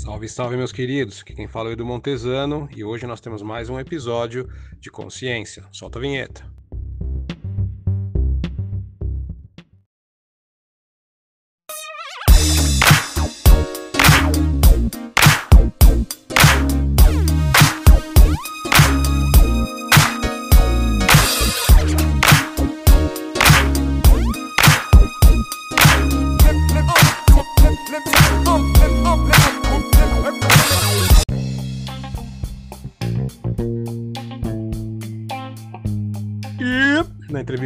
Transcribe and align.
Salve, 0.00 0.30
salve, 0.30 0.56
meus 0.56 0.72
queridos. 0.72 1.20
Aqui 1.20 1.34
quem 1.34 1.46
fala 1.46 1.68
é 1.68 1.70
o 1.70 1.72
Edu 1.74 1.84
Montesano 1.84 2.66
e 2.74 2.82
hoje 2.82 3.06
nós 3.06 3.20
temos 3.20 3.42
mais 3.42 3.68
um 3.68 3.78
episódio 3.78 4.48
de 4.80 4.90
Consciência. 4.90 5.62
Solta 5.70 5.98
a 5.98 6.00
vinheta. 6.00 6.59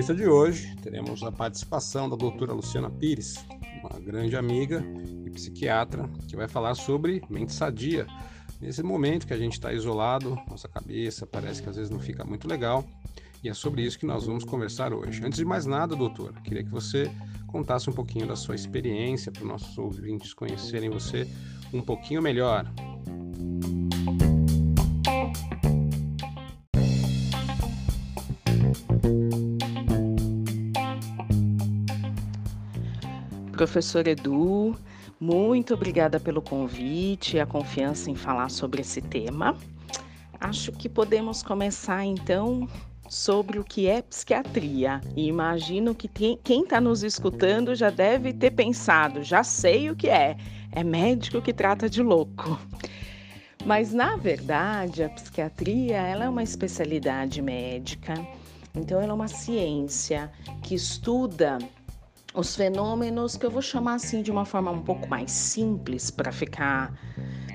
Entrevista 0.04 0.14
de 0.14 0.28
hoje, 0.28 0.76
teremos 0.82 1.22
a 1.22 1.32
participação 1.32 2.10
da 2.10 2.14
doutora 2.14 2.52
Luciana 2.52 2.90
Pires, 2.90 3.42
uma 3.80 3.98
grande 3.98 4.36
amiga 4.36 4.84
e 5.24 5.30
psiquiatra, 5.30 6.10
que 6.28 6.36
vai 6.36 6.46
falar 6.46 6.74
sobre 6.74 7.22
mente 7.30 7.54
sadia. 7.54 8.06
Nesse 8.60 8.82
momento 8.82 9.26
que 9.26 9.32
a 9.32 9.38
gente 9.38 9.54
está 9.54 9.72
isolado, 9.72 10.38
nossa 10.46 10.68
cabeça 10.68 11.26
parece 11.26 11.62
que 11.62 11.70
às 11.70 11.76
vezes 11.76 11.90
não 11.90 11.98
fica 11.98 12.22
muito 12.22 12.46
legal, 12.46 12.84
e 13.42 13.48
é 13.48 13.54
sobre 13.54 13.82
isso 13.82 13.98
que 13.98 14.04
nós 14.04 14.26
vamos 14.26 14.44
conversar 14.44 14.92
hoje. 14.92 15.24
Antes 15.24 15.38
de 15.38 15.44
mais 15.44 15.64
nada, 15.64 15.96
doutora, 15.96 16.34
queria 16.42 16.62
que 16.62 16.70
você 16.70 17.10
contasse 17.46 17.88
um 17.88 17.92
pouquinho 17.94 18.26
da 18.26 18.36
sua 18.36 18.54
experiência 18.54 19.32
para 19.32 19.42
os 19.42 19.48
nossos 19.48 19.78
ouvintes 19.78 20.34
conhecerem 20.34 20.90
você 20.90 21.26
um 21.72 21.80
pouquinho 21.80 22.20
melhor. 22.20 22.70
Professor 33.64 34.06
Edu, 34.06 34.76
muito 35.18 35.72
obrigada 35.72 36.20
pelo 36.20 36.42
convite 36.42 37.38
e 37.38 37.40
a 37.40 37.46
confiança 37.46 38.10
em 38.10 38.14
falar 38.14 38.50
sobre 38.50 38.82
esse 38.82 39.00
tema. 39.00 39.56
Acho 40.38 40.70
que 40.70 40.86
podemos 40.86 41.42
começar 41.42 42.04
então 42.04 42.68
sobre 43.08 43.58
o 43.58 43.64
que 43.64 43.86
é 43.86 44.02
psiquiatria. 44.02 45.00
E 45.16 45.28
imagino 45.28 45.94
que 45.94 46.08
quem 46.08 46.62
está 46.62 46.78
nos 46.78 47.02
escutando 47.02 47.74
já 47.74 47.88
deve 47.88 48.34
ter 48.34 48.50
pensado, 48.50 49.22
já 49.22 49.42
sei 49.42 49.88
o 49.88 49.96
que 49.96 50.10
é. 50.10 50.36
É 50.70 50.84
médico 50.84 51.40
que 51.40 51.54
trata 51.54 51.88
de 51.88 52.02
louco. 52.02 52.60
Mas 53.64 53.94
na 53.94 54.14
verdade, 54.14 55.02
a 55.02 55.08
psiquiatria, 55.08 55.96
ela 55.96 56.26
é 56.26 56.28
uma 56.28 56.42
especialidade 56.42 57.40
médica. 57.40 58.12
Então 58.74 59.00
ela 59.00 59.12
é 59.12 59.14
uma 59.14 59.28
ciência 59.28 60.30
que 60.62 60.74
estuda 60.74 61.56
os 62.34 62.56
fenômenos 62.56 63.36
que 63.36 63.46
eu 63.46 63.50
vou 63.50 63.62
chamar 63.62 63.94
assim 63.94 64.20
de 64.20 64.30
uma 64.30 64.44
forma 64.44 64.70
um 64.70 64.82
pouco 64.82 65.08
mais 65.08 65.30
simples 65.30 66.10
para 66.10 66.30
ficar 66.32 66.92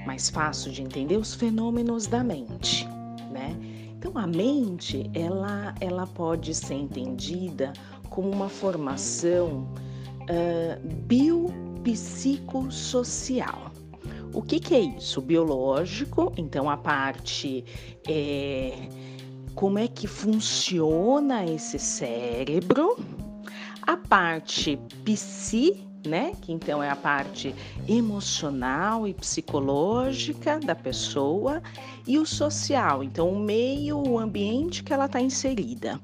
mais 0.05 0.30
fácil 0.30 0.72
de 0.72 0.81
entender 0.81 1.17
os 1.17 1.35
fenômenos 1.35 2.08
da 2.08 2.23
mente, 2.23 2.88
né? 3.30 3.55
Então 3.97 4.17
a 4.17 4.25
mente 4.25 5.11
ela 5.13 5.75
ela 5.81 6.07
pode 6.07 6.55
ser 6.55 6.75
entendida 6.75 7.73
como 8.09 8.31
uma 8.31 8.47
formação 8.47 9.67
uh, 10.22 10.80
biopsicossocial. 11.05 13.69
O 14.33 14.41
que, 14.41 14.59
que 14.59 14.73
é 14.75 14.80
isso? 14.80 15.22
Biológico, 15.22 16.33
então 16.38 16.69
a 16.69 16.77
parte 16.77 17.66
é, 18.07 18.88
como 19.56 19.79
é 19.79 19.88
que 19.88 20.06
funciona 20.07 21.44
esse 21.44 21.79
cérebro, 21.79 22.95
a 23.89 23.97
parte 23.97 24.79
psi, 25.03 25.83
né, 26.05 26.33
que 26.44 26.51
então 26.51 26.81
é 26.81 26.91
a 26.91 26.95
parte 26.95 27.55
emocional 27.88 29.07
e 29.07 29.16
psicológica 29.16 30.59
da 30.59 30.75
pessoa, 30.75 31.59
e 32.05 32.19
o 32.19 32.23
social, 32.23 33.03
então 33.03 33.31
o 33.31 33.39
meio, 33.39 33.97
o 33.97 34.19
ambiente 34.19 34.83
que 34.83 34.94
ela 34.94 35.07
está 35.07 35.19
inserida. 35.19 36.00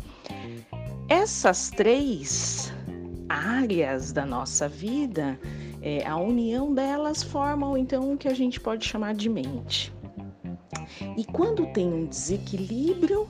Essas 1.07 1.69
três 1.69 2.73
áreas 3.29 4.11
da 4.11 4.25
nossa 4.25 4.67
vida, 4.67 5.39
é, 5.79 6.07
a 6.07 6.17
união 6.17 6.73
delas 6.73 7.21
formam 7.21 7.77
então 7.77 8.13
o 8.13 8.17
que 8.17 8.27
a 8.27 8.33
gente 8.33 8.59
pode 8.59 8.83
chamar 8.83 9.13
de 9.13 9.29
mente. 9.29 9.93
E 11.15 11.23
quando 11.23 11.67
tem 11.67 11.87
um 11.87 12.07
desequilíbrio 12.07 13.27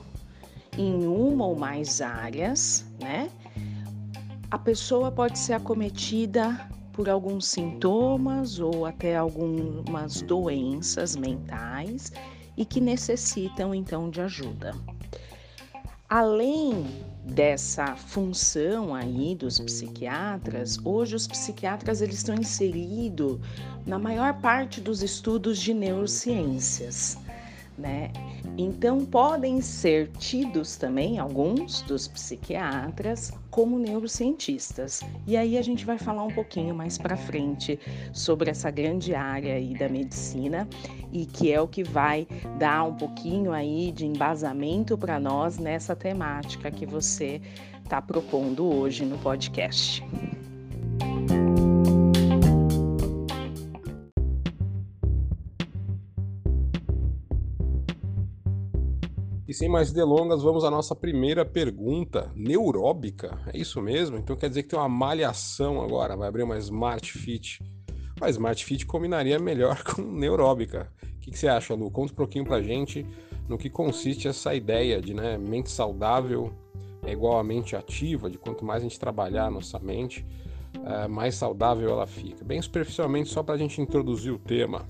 em 0.78 1.06
uma 1.06 1.44
ou 1.46 1.58
mais 1.58 2.00
áreas, 2.00 2.86
né? 2.98 3.30
A 4.50 4.58
pessoa 4.58 5.10
pode 5.10 5.38
ser 5.38 5.54
acometida 5.54 6.68
por 6.92 7.08
alguns 7.08 7.46
sintomas 7.46 8.58
ou 8.58 8.86
até 8.86 9.16
algumas 9.16 10.22
doenças 10.22 11.16
mentais 11.16 12.12
e 12.56 12.64
que 12.64 12.80
necessitam 12.80 13.74
então 13.74 14.08
de 14.08 14.20
ajuda. 14.20 14.74
Além 16.08 16.86
dessa 17.24 17.96
função 17.96 18.94
aí 18.94 19.34
dos 19.34 19.58
psiquiatras, 19.58 20.78
hoje 20.84 21.16
os 21.16 21.26
psiquiatras 21.26 22.00
eles 22.00 22.18
estão 22.18 22.36
inseridos 22.36 23.40
na 23.84 23.98
maior 23.98 24.40
parte 24.40 24.80
dos 24.80 25.02
estudos 25.02 25.58
de 25.58 25.74
neurociências 25.74 27.18
né? 27.78 28.10
Então 28.58 29.04
podem 29.04 29.60
ser 29.60 30.08
tidos 30.18 30.76
também 30.76 31.18
alguns 31.18 31.82
dos 31.82 32.08
psiquiatras 32.08 33.32
como 33.50 33.78
neurocientistas. 33.78 35.02
E 35.26 35.36
aí 35.36 35.58
a 35.58 35.62
gente 35.62 35.84
vai 35.84 35.98
falar 35.98 36.22
um 36.22 36.32
pouquinho 36.32 36.74
mais 36.74 36.96
para 36.98 37.16
frente 37.16 37.78
sobre 38.12 38.50
essa 38.50 38.70
grande 38.70 39.14
área 39.14 39.54
aí 39.54 39.74
da 39.74 39.88
medicina 39.88 40.68
e 41.12 41.26
que 41.26 41.52
é 41.52 41.60
o 41.60 41.68
que 41.68 41.82
vai 41.82 42.26
dar 42.58 42.84
um 42.84 42.94
pouquinho 42.94 43.52
aí 43.52 43.92
de 43.92 44.06
embasamento 44.06 44.96
para 44.96 45.20
nós 45.20 45.58
nessa 45.58 45.94
temática 45.94 46.70
que 46.70 46.86
você 46.86 47.40
está 47.84 48.00
propondo 48.02 48.66
hoje 48.66 49.04
no 49.04 49.18
podcast. 49.18 50.02
Sem 59.56 59.70
mais 59.70 59.90
delongas, 59.90 60.42
vamos 60.42 60.64
à 60.64 60.70
nossa 60.70 60.94
primeira 60.94 61.42
pergunta. 61.42 62.30
Neuróbica? 62.36 63.38
É 63.52 63.58
isso 63.58 63.80
mesmo? 63.80 64.18
Então 64.18 64.36
quer 64.36 64.48
dizer 64.48 64.64
que 64.64 64.68
tem 64.68 64.78
uma 64.78 64.88
malhação 64.88 65.80
agora, 65.82 66.14
vai 66.14 66.28
abrir 66.28 66.42
uma 66.42 66.58
Smart 66.58 67.10
Fit. 67.10 67.62
A 68.20 68.28
Smart 68.28 68.62
Fit 68.62 68.84
combinaria 68.84 69.38
melhor 69.38 69.82
com 69.94 70.02
neuróbica. 70.02 70.92
O 71.02 71.20
que, 71.20 71.30
que 71.30 71.38
você 71.38 71.48
acha, 71.48 71.74
Lu? 71.74 71.90
Conta 71.90 72.12
um 72.12 72.16
pouquinho 72.16 72.44
pra 72.44 72.60
gente 72.60 73.06
no 73.48 73.56
que 73.56 73.70
consiste 73.70 74.28
essa 74.28 74.54
ideia 74.54 75.00
de 75.00 75.14
né, 75.14 75.38
mente 75.38 75.70
saudável 75.70 76.52
é 77.02 77.12
igual 77.12 77.38
a 77.38 77.44
mente 77.44 77.74
ativa, 77.74 78.28
de 78.28 78.36
quanto 78.36 78.64
mais 78.64 78.82
a 78.82 78.82
gente 78.82 78.98
trabalhar 78.98 79.46
a 79.46 79.50
nossa 79.50 79.78
mente, 79.78 80.26
é, 80.84 81.08
mais 81.08 81.34
saudável 81.34 81.88
ela 81.88 82.06
fica. 82.06 82.44
Bem 82.44 82.60
superficialmente, 82.60 83.30
só 83.30 83.42
para 83.42 83.54
a 83.54 83.58
gente 83.58 83.80
introduzir 83.80 84.32
o 84.32 84.38
tema. 84.38 84.86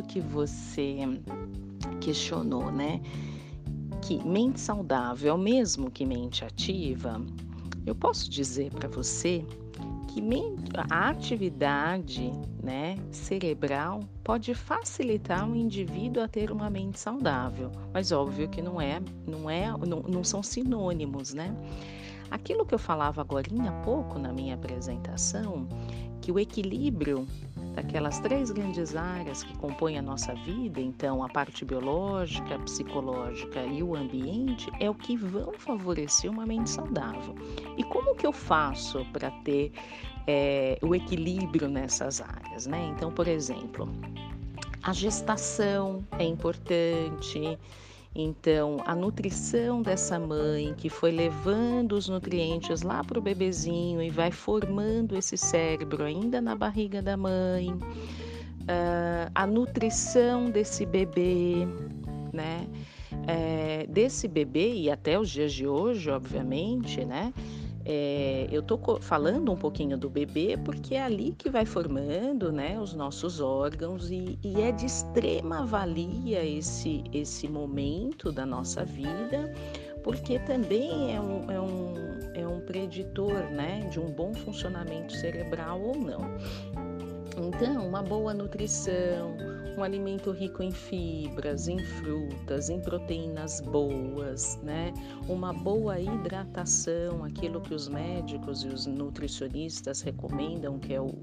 Isso 0.00 0.02
que 0.02 0.20
você 0.20 0.98
questionou, 2.00 2.70
né? 2.72 3.00
Que 4.02 4.22
mente 4.24 4.58
saudável 4.58 5.30
é 5.30 5.34
o 5.34 5.38
mesmo 5.38 5.90
que 5.90 6.06
mente 6.06 6.44
ativa. 6.44 7.20
Eu 7.86 7.94
posso 7.94 8.30
dizer 8.30 8.72
para 8.72 8.88
você 8.88 9.44
que 10.08 10.20
a 10.90 11.08
atividade 11.08 12.32
né, 12.62 12.96
cerebral 13.12 14.00
pode 14.24 14.54
facilitar 14.54 15.48
o 15.48 15.54
indivíduo 15.54 16.22
a 16.22 16.28
ter 16.28 16.50
uma 16.50 16.68
mente 16.68 16.98
saudável, 16.98 17.70
mas 17.92 18.10
óbvio 18.10 18.48
que 18.48 18.60
não 18.60 18.80
é, 18.80 19.00
não 19.26 19.48
é, 19.48 19.68
não, 19.86 20.00
não 20.02 20.24
são 20.24 20.42
sinônimos, 20.42 21.32
né? 21.32 21.54
Aquilo 22.30 22.66
que 22.66 22.74
eu 22.74 22.78
falava 22.78 23.20
agora 23.20 23.46
há 23.68 23.72
pouco 23.84 24.18
na 24.18 24.32
minha 24.32 24.54
apresentação, 24.54 25.68
que 26.20 26.30
o 26.30 26.38
equilíbrio 26.38 27.26
daquelas 27.74 28.18
três 28.20 28.50
grandes 28.50 28.96
áreas 28.96 29.42
que 29.42 29.56
compõem 29.56 29.98
a 29.98 30.02
nossa 30.02 30.34
vida, 30.34 30.80
então 30.80 31.22
a 31.22 31.28
parte 31.28 31.64
biológica, 31.64 32.58
psicológica 32.60 33.64
e 33.64 33.82
o 33.82 33.94
ambiente, 33.94 34.70
é 34.80 34.88
o 34.90 34.94
que 34.94 35.16
vão 35.16 35.52
favorecer 35.52 36.30
uma 36.30 36.46
mente 36.46 36.70
saudável. 36.70 37.34
E 37.76 37.84
como 37.84 38.14
que 38.14 38.26
eu 38.26 38.32
faço 38.32 39.04
para 39.12 39.30
ter 39.42 39.72
é, 40.26 40.78
o 40.82 40.94
equilíbrio 40.94 41.68
nessas 41.68 42.20
áreas, 42.20 42.66
né? 42.66 42.92
Então, 42.94 43.10
por 43.10 43.26
exemplo, 43.26 43.88
a 44.82 44.92
gestação 44.92 46.04
é 46.18 46.24
importante. 46.24 47.58
Então, 48.14 48.78
a 48.86 48.94
nutrição 48.94 49.82
dessa 49.82 50.18
mãe 50.18 50.74
que 50.76 50.88
foi 50.88 51.12
levando 51.12 51.92
os 51.92 52.08
nutrientes 52.08 52.82
lá 52.82 53.04
para 53.04 53.18
o 53.18 53.22
bebezinho 53.22 54.02
e 54.02 54.10
vai 54.10 54.32
formando 54.32 55.16
esse 55.16 55.36
cérebro 55.36 56.02
ainda 56.02 56.40
na 56.40 56.56
barriga 56.56 57.00
da 57.00 57.16
mãe, 57.16 57.70
uh, 57.70 59.30
a 59.32 59.46
nutrição 59.46 60.50
desse 60.50 60.84
bebê, 60.84 61.66
né? 62.32 62.66
É, 63.26 63.86
desse 63.88 64.26
bebê 64.26 64.72
e 64.74 64.90
até 64.90 65.18
os 65.18 65.30
dias 65.30 65.52
de 65.52 65.66
hoje, 65.66 66.10
obviamente, 66.10 67.04
né? 67.04 67.32
É, 67.92 68.46
eu 68.52 68.62
tô 68.62 68.78
falando 69.00 69.50
um 69.50 69.56
pouquinho 69.56 69.98
do 69.98 70.08
bebê 70.08 70.56
porque 70.64 70.94
é 70.94 71.02
ali 71.02 71.34
que 71.36 71.50
vai 71.50 71.66
formando 71.66 72.52
né, 72.52 72.78
os 72.78 72.94
nossos 72.94 73.40
órgãos 73.40 74.12
e, 74.12 74.38
e 74.44 74.60
é 74.60 74.70
de 74.70 74.86
extrema 74.86 75.66
valia 75.66 76.44
esse, 76.44 77.02
esse 77.12 77.48
momento 77.48 78.30
da 78.30 78.46
nossa 78.46 78.84
vida, 78.84 79.52
porque 80.04 80.38
também 80.38 81.16
é 81.16 81.20
um, 81.20 81.50
é 81.50 81.60
um, 81.60 81.94
é 82.34 82.46
um 82.46 82.60
preditor 82.60 83.50
né, 83.50 83.80
de 83.90 83.98
um 83.98 84.08
bom 84.08 84.32
funcionamento 84.34 85.12
cerebral 85.14 85.82
ou 85.82 85.96
não. 85.96 86.20
Então, 87.36 87.88
uma 87.88 88.04
boa 88.04 88.32
nutrição, 88.32 89.34
um 89.78 89.82
alimento 89.82 90.30
rico 90.30 90.62
em 90.62 90.70
fibras, 90.70 91.68
em 91.68 91.78
frutas, 91.78 92.68
em 92.68 92.80
proteínas 92.80 93.60
boas, 93.60 94.58
né? 94.62 94.92
Uma 95.28 95.52
boa 95.52 96.00
hidratação, 96.00 97.24
aquilo 97.24 97.60
que 97.60 97.74
os 97.74 97.88
médicos 97.88 98.64
e 98.64 98.68
os 98.68 98.86
nutricionistas 98.86 100.00
recomendam, 100.00 100.78
que 100.78 100.94
é 100.94 101.00
o, 101.00 101.14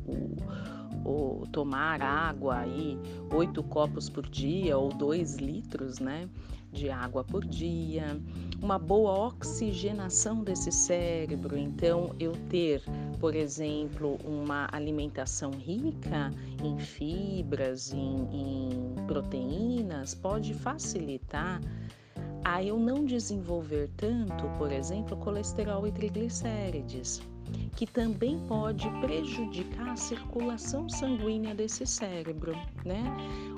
o, 1.06 1.44
tomar 1.52 2.02
água 2.02 2.60
aí, 2.60 2.98
oito 3.34 3.64
copos 3.64 4.10
por 4.10 4.28
dia 4.28 4.78
ou 4.78 4.90
dois 4.90 5.38
litros, 5.38 6.00
né? 6.00 6.30
de 6.72 6.90
água 6.90 7.24
por 7.24 7.46
dia, 7.46 8.20
uma 8.62 8.78
boa 8.78 9.28
oxigenação 9.28 10.44
desse 10.44 10.72
cérebro. 10.72 11.58
Então, 11.58 12.16
eu 12.20 12.34
ter, 12.50 12.82
por 13.20 13.36
exemplo, 13.36 14.18
uma 14.24 14.68
alimentação 14.72 15.52
rica 15.52 16.32
em 16.64 16.78
fibras, 16.78 17.94
em, 17.94 18.28
em 18.32 19.06
proteínas, 19.08 20.14
pode 20.14 20.54
facilitar 20.54 21.62
a 22.44 22.64
eu 22.64 22.80
não 22.80 23.06
desenvolver 23.06 23.90
tanto, 23.98 24.48
por 24.58 24.72
exemplo, 24.72 25.18
colesterol 25.18 25.88
e 25.88 25.92
triglicérides 25.92 27.22
que 27.78 27.86
também 27.86 28.40
pode 28.48 28.90
prejudicar 29.00 29.90
a 29.90 29.96
circulação 29.96 30.90
sanguínea 30.90 31.54
desse 31.54 31.86
cérebro, 31.86 32.54
né? 32.84 33.04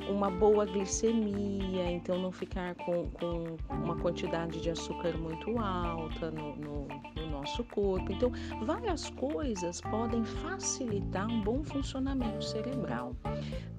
Uma 0.10 0.30
boa 0.30 0.66
glicemia, 0.66 1.90
então 1.90 2.22
não 2.22 2.30
ficar 2.30 2.76
com, 2.76 3.10
com 3.12 3.56
uma 3.74 3.96
quantidade 3.96 4.60
de 4.60 4.70
açúcar 4.72 5.18
muito 5.18 5.58
alta 5.58 6.30
no, 6.32 6.54
no, 6.58 6.88
no 7.16 7.30
nosso 7.32 7.64
corpo. 7.64 8.12
Então, 8.12 8.30
várias 8.66 9.10
coisas 9.12 9.80
podem 9.80 10.26
facilitar 10.26 11.26
um 11.26 11.40
bom 11.40 11.64
funcionamento 11.64 12.44
cerebral, 12.44 13.16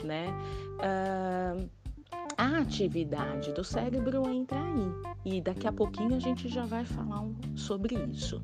né? 0.02 0.28
Uh, 0.78 1.68
a 2.38 2.58
atividade 2.60 3.52
do 3.52 3.62
cérebro 3.62 4.26
entra 4.26 4.58
aí 4.58 5.36
e 5.36 5.40
daqui 5.42 5.66
a 5.66 5.72
pouquinho 5.72 6.16
a 6.16 6.18
gente 6.18 6.48
já 6.48 6.64
vai 6.64 6.86
falar 6.86 7.28
sobre 7.54 7.94
isso. 8.10 8.42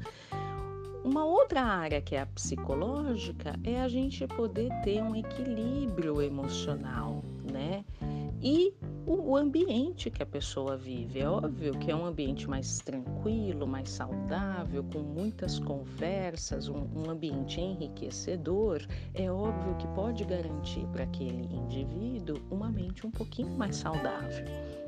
Uma 1.06 1.24
outra 1.24 1.62
área 1.62 2.00
que 2.02 2.16
é 2.16 2.20
a 2.20 2.26
psicológica 2.26 3.54
é 3.62 3.80
a 3.80 3.86
gente 3.86 4.26
poder 4.26 4.68
ter 4.82 5.00
um 5.00 5.14
equilíbrio 5.14 6.20
emocional, 6.20 7.22
né? 7.48 7.84
E 8.48 8.72
o 9.04 9.36
ambiente 9.36 10.08
que 10.08 10.22
a 10.22 10.26
pessoa 10.26 10.76
vive. 10.76 11.18
É 11.18 11.28
óbvio 11.28 11.76
que 11.80 11.90
é 11.90 11.96
um 11.96 12.06
ambiente 12.06 12.48
mais 12.48 12.78
tranquilo, 12.78 13.66
mais 13.66 13.90
saudável, 13.90 14.84
com 14.84 15.00
muitas 15.00 15.58
conversas, 15.58 16.68
um, 16.68 16.86
um 16.94 17.10
ambiente 17.10 17.60
enriquecedor. 17.60 18.86
É 19.14 19.28
óbvio 19.28 19.74
que 19.78 19.88
pode 19.88 20.24
garantir 20.24 20.86
para 20.92 21.02
aquele 21.02 21.52
indivíduo 21.56 22.40
uma 22.48 22.70
mente 22.70 23.04
um 23.04 23.10
pouquinho 23.10 23.50
mais 23.50 23.74
saudável 23.74 24.46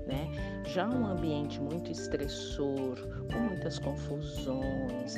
né? 0.08 0.26
Já 0.64 0.88
um 0.88 1.06
ambiente 1.06 1.60
muito 1.60 1.92
estressor, 1.92 2.96
com 3.30 3.38
muitas 3.38 3.78
confusões, 3.78 5.14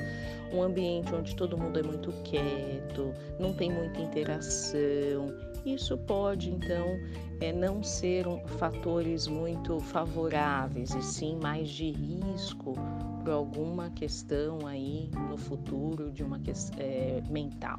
um 0.52 0.62
ambiente 0.62 1.14
onde 1.14 1.34
todo 1.36 1.56
mundo 1.56 1.78
é 1.78 1.82
muito 1.82 2.12
quieto, 2.24 3.14
não 3.38 3.54
tem 3.54 3.72
muita 3.72 4.00
interação, 4.00 5.32
isso 5.64 5.96
pode 5.98 6.50
então 6.50 6.98
é, 7.40 7.52
não 7.52 7.82
ser 7.82 8.26
um, 8.26 8.46
fatores 8.46 9.26
muito 9.26 9.80
favoráveis 9.80 10.90
e 10.94 11.02
sim 11.02 11.38
mais 11.42 11.68
de 11.68 11.90
risco 11.90 12.74
por 13.22 13.30
alguma 13.30 13.90
questão 13.90 14.66
aí 14.66 15.10
no 15.28 15.36
futuro 15.36 16.10
de 16.10 16.22
uma 16.22 16.40
é, 16.78 17.22
mental. 17.28 17.78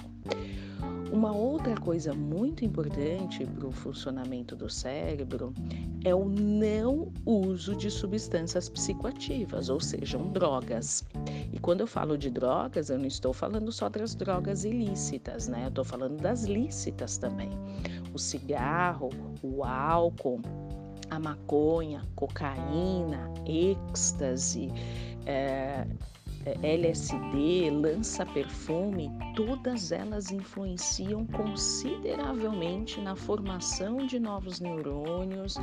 Uma 1.11 1.35
outra 1.35 1.75
coisa 1.75 2.13
muito 2.13 2.63
importante 2.63 3.45
para 3.45 3.67
o 3.67 3.71
funcionamento 3.71 4.55
do 4.55 4.69
cérebro 4.69 5.53
é 6.05 6.15
o 6.15 6.25
não 6.25 7.11
uso 7.25 7.75
de 7.75 7.91
substâncias 7.91 8.69
psicoativas, 8.69 9.69
ou 9.69 9.79
sejam, 9.79 10.31
drogas. 10.31 11.03
Quando 11.61 11.81
eu 11.81 11.87
falo 11.87 12.17
de 12.17 12.29
drogas, 12.29 12.89
eu 12.89 12.97
não 12.97 13.05
estou 13.05 13.33
falando 13.33 13.71
só 13.71 13.87
das 13.87 14.15
drogas 14.15 14.63
ilícitas, 14.63 15.47
né? 15.47 15.65
Eu 15.65 15.69
estou 15.69 15.85
falando 15.85 16.17
das 16.17 16.43
lícitas 16.43 17.17
também. 17.17 17.51
O 18.13 18.17
cigarro, 18.17 19.09
o 19.43 19.63
álcool, 19.63 20.41
a 21.09 21.19
maconha, 21.19 22.01
cocaína, 22.15 23.31
êxtase, 23.45 24.69
é, 25.25 25.85
LSD, 26.63 27.69
lança-perfume, 27.69 29.11
todas 29.35 29.91
elas 29.91 30.31
influenciam 30.31 31.25
consideravelmente 31.27 32.99
na 32.99 33.15
formação 33.15 33.97
de 34.05 34.19
novos 34.19 34.59
neurônios. 34.59 35.55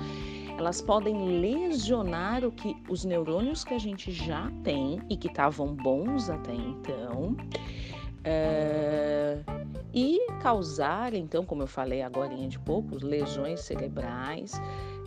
Elas 0.56 0.80
podem 0.80 1.40
lesionar 1.40 2.44
o 2.44 2.52
que 2.52 2.76
os 2.88 3.04
neurônios 3.04 3.64
que 3.64 3.74
a 3.74 3.78
gente 3.78 4.12
já 4.12 4.50
tem 4.62 5.00
e 5.10 5.16
que 5.16 5.28
estavam 5.28 5.74
bons 5.74 6.30
até 6.30 6.54
então. 6.54 7.36
É, 8.24 9.38
e 9.94 10.20
causar, 10.42 11.14
então, 11.14 11.44
como 11.44 11.62
eu 11.62 11.66
falei 11.66 12.02
agora 12.02 12.36
de 12.36 12.58
pouco, 12.58 12.96
lesões 13.02 13.60
cerebrais, 13.60 14.52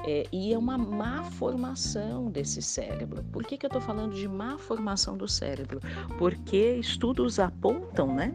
é, 0.06 0.26
e 0.32 0.54
é 0.54 0.58
uma 0.58 0.78
má 0.78 1.24
formação 1.24 2.30
desse 2.30 2.62
cérebro. 2.62 3.24
Por 3.32 3.44
que, 3.44 3.58
que 3.58 3.66
eu 3.66 3.70
estou 3.70 3.82
falando 3.82 4.16
de 4.16 4.28
má 4.28 4.58
formação 4.58 5.16
do 5.16 5.28
cérebro? 5.28 5.80
Porque 6.18 6.76
estudos 6.76 7.40
apontam, 7.40 8.14
né? 8.14 8.34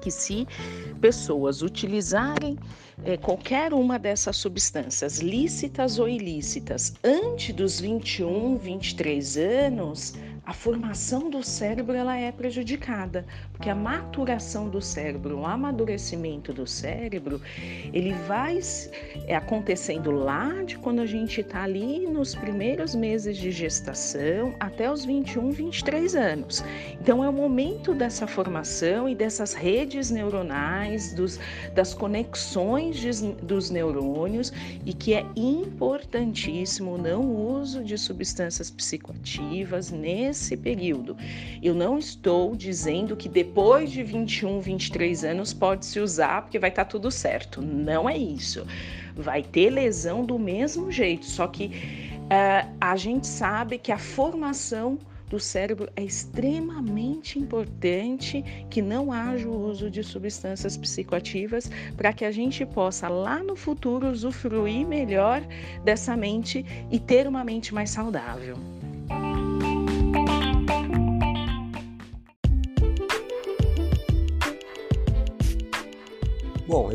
Que 0.00 0.10
se 0.10 0.46
pessoas 1.00 1.62
utilizarem 1.62 2.56
é, 3.04 3.16
qualquer 3.16 3.72
uma 3.72 3.98
dessas 3.98 4.36
substâncias, 4.36 5.18
lícitas 5.18 5.98
ou 5.98 6.08
ilícitas, 6.08 6.94
antes 7.02 7.54
dos 7.54 7.80
21, 7.80 8.56
23 8.56 9.36
anos, 9.36 10.14
a 10.48 10.54
formação 10.54 11.28
do 11.28 11.42
cérebro 11.42 11.94
ela 11.94 12.16
é 12.16 12.32
prejudicada, 12.32 13.26
porque 13.52 13.68
a 13.68 13.74
maturação 13.74 14.66
do 14.66 14.80
cérebro, 14.80 15.40
o 15.40 15.46
amadurecimento 15.46 16.54
do 16.54 16.66
cérebro, 16.66 17.38
ele 17.92 18.14
vai 18.26 18.58
é, 19.26 19.36
acontecendo 19.36 20.10
lá 20.10 20.62
de 20.64 20.78
quando 20.78 21.00
a 21.00 21.06
gente 21.06 21.42
está 21.42 21.64
ali 21.64 22.06
nos 22.06 22.34
primeiros 22.34 22.94
meses 22.94 23.36
de 23.36 23.50
gestação 23.50 24.54
até 24.58 24.90
os 24.90 25.04
21, 25.04 25.50
23 25.50 26.16
anos. 26.16 26.64
Então 26.98 27.22
é 27.22 27.28
o 27.28 27.32
momento 27.32 27.92
dessa 27.92 28.26
formação 28.26 29.06
e 29.06 29.14
dessas 29.14 29.52
redes 29.52 30.10
neuronais, 30.10 31.12
dos, 31.12 31.38
das 31.74 31.92
conexões 31.92 32.96
de, 32.96 33.32
dos 33.42 33.68
neurônios 33.68 34.50
e 34.86 34.94
que 34.94 35.12
é 35.12 35.26
importantíssimo 35.36 36.96
não 36.96 37.36
uso 37.36 37.84
de 37.84 37.98
substâncias 37.98 38.70
psicoativas 38.70 39.90
nesse 39.90 40.37
nesse 40.38 40.56
período. 40.56 41.16
Eu 41.60 41.74
não 41.74 41.98
estou 41.98 42.54
dizendo 42.54 43.16
que 43.16 43.28
depois 43.28 43.90
de 43.90 44.02
21, 44.02 44.60
23 44.60 45.24
anos 45.24 45.52
pode 45.52 45.84
se 45.84 45.98
usar 45.98 46.42
porque 46.42 46.58
vai 46.58 46.70
estar 46.70 46.84
tá 46.84 46.90
tudo 46.90 47.10
certo. 47.10 47.60
Não 47.60 48.08
é 48.08 48.16
isso. 48.16 48.64
Vai 49.16 49.42
ter 49.42 49.70
lesão 49.70 50.24
do 50.24 50.38
mesmo 50.38 50.92
jeito, 50.92 51.26
só 51.26 51.48
que 51.48 51.66
uh, 51.66 52.76
a 52.80 52.96
gente 52.96 53.26
sabe 53.26 53.78
que 53.78 53.90
a 53.90 53.98
formação 53.98 54.98
do 55.28 55.38
cérebro 55.38 55.90
é 55.94 56.02
extremamente 56.02 57.38
importante 57.38 58.42
que 58.70 58.80
não 58.80 59.12
haja 59.12 59.46
o 59.46 59.68
uso 59.68 59.90
de 59.90 60.02
substâncias 60.02 60.74
psicoativas 60.74 61.70
para 61.98 62.14
que 62.14 62.24
a 62.24 62.30
gente 62.30 62.64
possa 62.64 63.08
lá 63.08 63.42
no 63.42 63.54
futuro 63.54 64.08
usufruir 64.08 64.86
melhor 64.86 65.42
dessa 65.84 66.16
mente 66.16 66.64
e 66.90 66.98
ter 66.98 67.26
uma 67.26 67.44
mente 67.44 67.74
mais 67.74 67.90
saudável. 67.90 68.56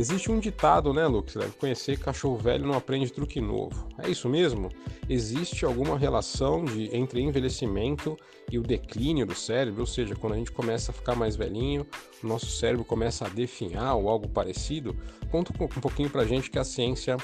Existe 0.03 0.29
um 0.29 0.37
ditado, 0.37 0.93
né, 0.93 1.07
Lucas? 1.07 1.35
Deve 1.35 1.53
conhecer 1.53 1.97
cachorro 1.97 2.35
velho 2.35 2.67
não 2.67 2.75
aprende 2.75 3.09
truque 3.09 3.39
novo. 3.39 3.87
É 3.97 4.09
isso 4.09 4.27
mesmo? 4.27 4.67
Existe 5.09 5.63
alguma 5.63 5.97
relação 5.97 6.65
de, 6.65 6.93
entre 6.93 7.21
envelhecimento 7.21 8.17
e 8.51 8.59
o 8.59 8.61
declínio 8.61 9.25
do 9.25 9.33
cérebro? 9.33 9.79
Ou 9.79 9.87
seja, 9.87 10.13
quando 10.13 10.33
a 10.33 10.35
gente 10.35 10.51
começa 10.51 10.91
a 10.91 10.93
ficar 10.93 11.15
mais 11.15 11.37
velhinho, 11.37 11.87
o 12.21 12.27
nosso 12.27 12.47
cérebro 12.47 12.83
começa 12.83 13.25
a 13.25 13.29
definhar 13.29 13.95
ou 13.95 14.09
algo 14.09 14.27
parecido? 14.27 14.93
Conta 15.31 15.53
um 15.53 15.79
pouquinho 15.79 16.09
pra 16.09 16.25
gente 16.25 16.51
que 16.51 16.59
a 16.59 16.65
ciência 16.65 17.15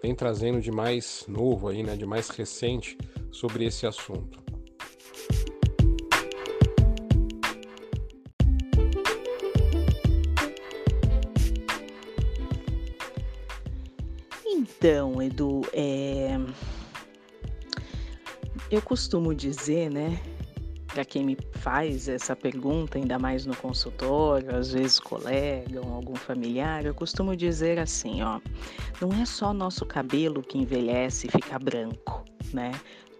vem 0.00 0.14
trazendo 0.14 0.60
de 0.60 0.70
mais 0.70 1.24
novo 1.26 1.66
aí, 1.66 1.82
né, 1.82 1.96
de 1.96 2.06
mais 2.06 2.28
recente 2.28 2.96
sobre 3.32 3.64
esse 3.64 3.84
assunto. 3.84 4.47
Então, 14.80 15.20
Edu, 15.20 15.62
é... 15.72 16.38
eu 18.70 18.80
costumo 18.80 19.34
dizer, 19.34 19.90
né, 19.90 20.20
para 20.86 21.04
quem 21.04 21.24
me 21.24 21.36
faz 21.54 22.08
essa 22.08 22.36
pergunta, 22.36 22.96
ainda 22.96 23.18
mais 23.18 23.44
no 23.44 23.56
consultório, 23.56 24.54
às 24.54 24.70
vezes 24.70 25.00
colega 25.00 25.84
ou 25.84 25.92
algum 25.92 26.14
familiar, 26.14 26.86
eu 26.86 26.94
costumo 26.94 27.34
dizer 27.34 27.80
assim, 27.80 28.22
ó, 28.22 28.40
não 29.00 29.12
é 29.20 29.26
só 29.26 29.52
nosso 29.52 29.84
cabelo 29.84 30.44
que 30.44 30.56
envelhece 30.56 31.26
e 31.26 31.30
fica 31.32 31.58
branco, 31.58 32.24
né? 32.52 32.70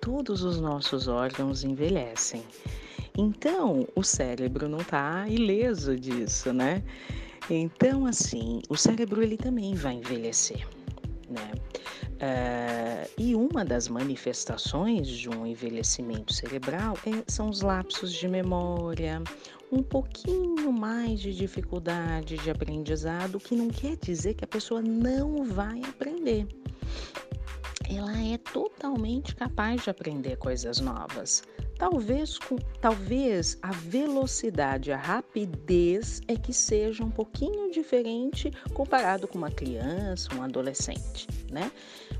Todos 0.00 0.45
os 0.45 0.61
nossos 0.61 1.09
órgãos 1.09 1.65
envelhecem. 1.65 2.45
Então, 3.17 3.85
o 3.97 4.05
cérebro 4.05 4.69
não 4.69 4.79
está 4.79 5.29
ileso 5.29 5.97
disso, 5.97 6.53
né? 6.53 6.85
Então, 7.50 8.07
assim, 8.07 8.62
o 8.69 8.77
cérebro 8.77 9.21
ele 9.25 9.37
também 9.37 9.75
vai 9.75 9.95
envelhecer 9.95 10.65
né? 11.28 11.52
Uh, 12.18 13.11
e 13.16 13.35
uma 13.35 13.64
das 13.64 13.88
manifestações 13.88 15.06
de 15.06 15.28
um 15.28 15.47
envelhecimento 15.47 16.32
cerebral 16.32 16.99
é, 17.06 17.23
são 17.28 17.49
os 17.49 17.61
lapsos 17.61 18.12
de 18.12 18.26
memória, 18.26 19.23
um 19.70 19.82
pouquinho 19.82 20.73
mais 20.73 21.20
de 21.20 21.32
dificuldade 21.32 22.37
de 22.38 22.50
aprendizado, 22.50 23.38
que 23.38 23.54
não 23.54 23.68
quer 23.68 23.97
dizer 23.97 24.35
que 24.35 24.44
a 24.44 24.49
pessoa 24.49 24.82
não 24.82 25.44
vai 25.44 25.80
aprender. 25.82 26.47
Ela 27.88 28.20
é 28.20 28.37
totalmente 28.37 29.35
capaz 29.35 29.85
de 29.85 29.90
aprender 29.90 30.37
coisas 30.37 30.80
novas. 30.80 31.42
Talvez, 31.78 32.40
talvez 32.80 33.56
a 33.62 33.70
velocidade, 33.70 34.90
a 34.90 34.97
rapidez 34.97 36.20
é 36.26 36.35
que 36.35 36.52
seja 36.52 37.04
um 37.04 37.11
pouquinho 37.11 37.70
diferente 37.70 38.50
comparado 38.75 39.28
com 39.28 39.38
uma 39.38 39.50
criança, 39.50 40.28
um 40.35 40.42
adolescente, 40.42 41.28
né? 41.52 41.70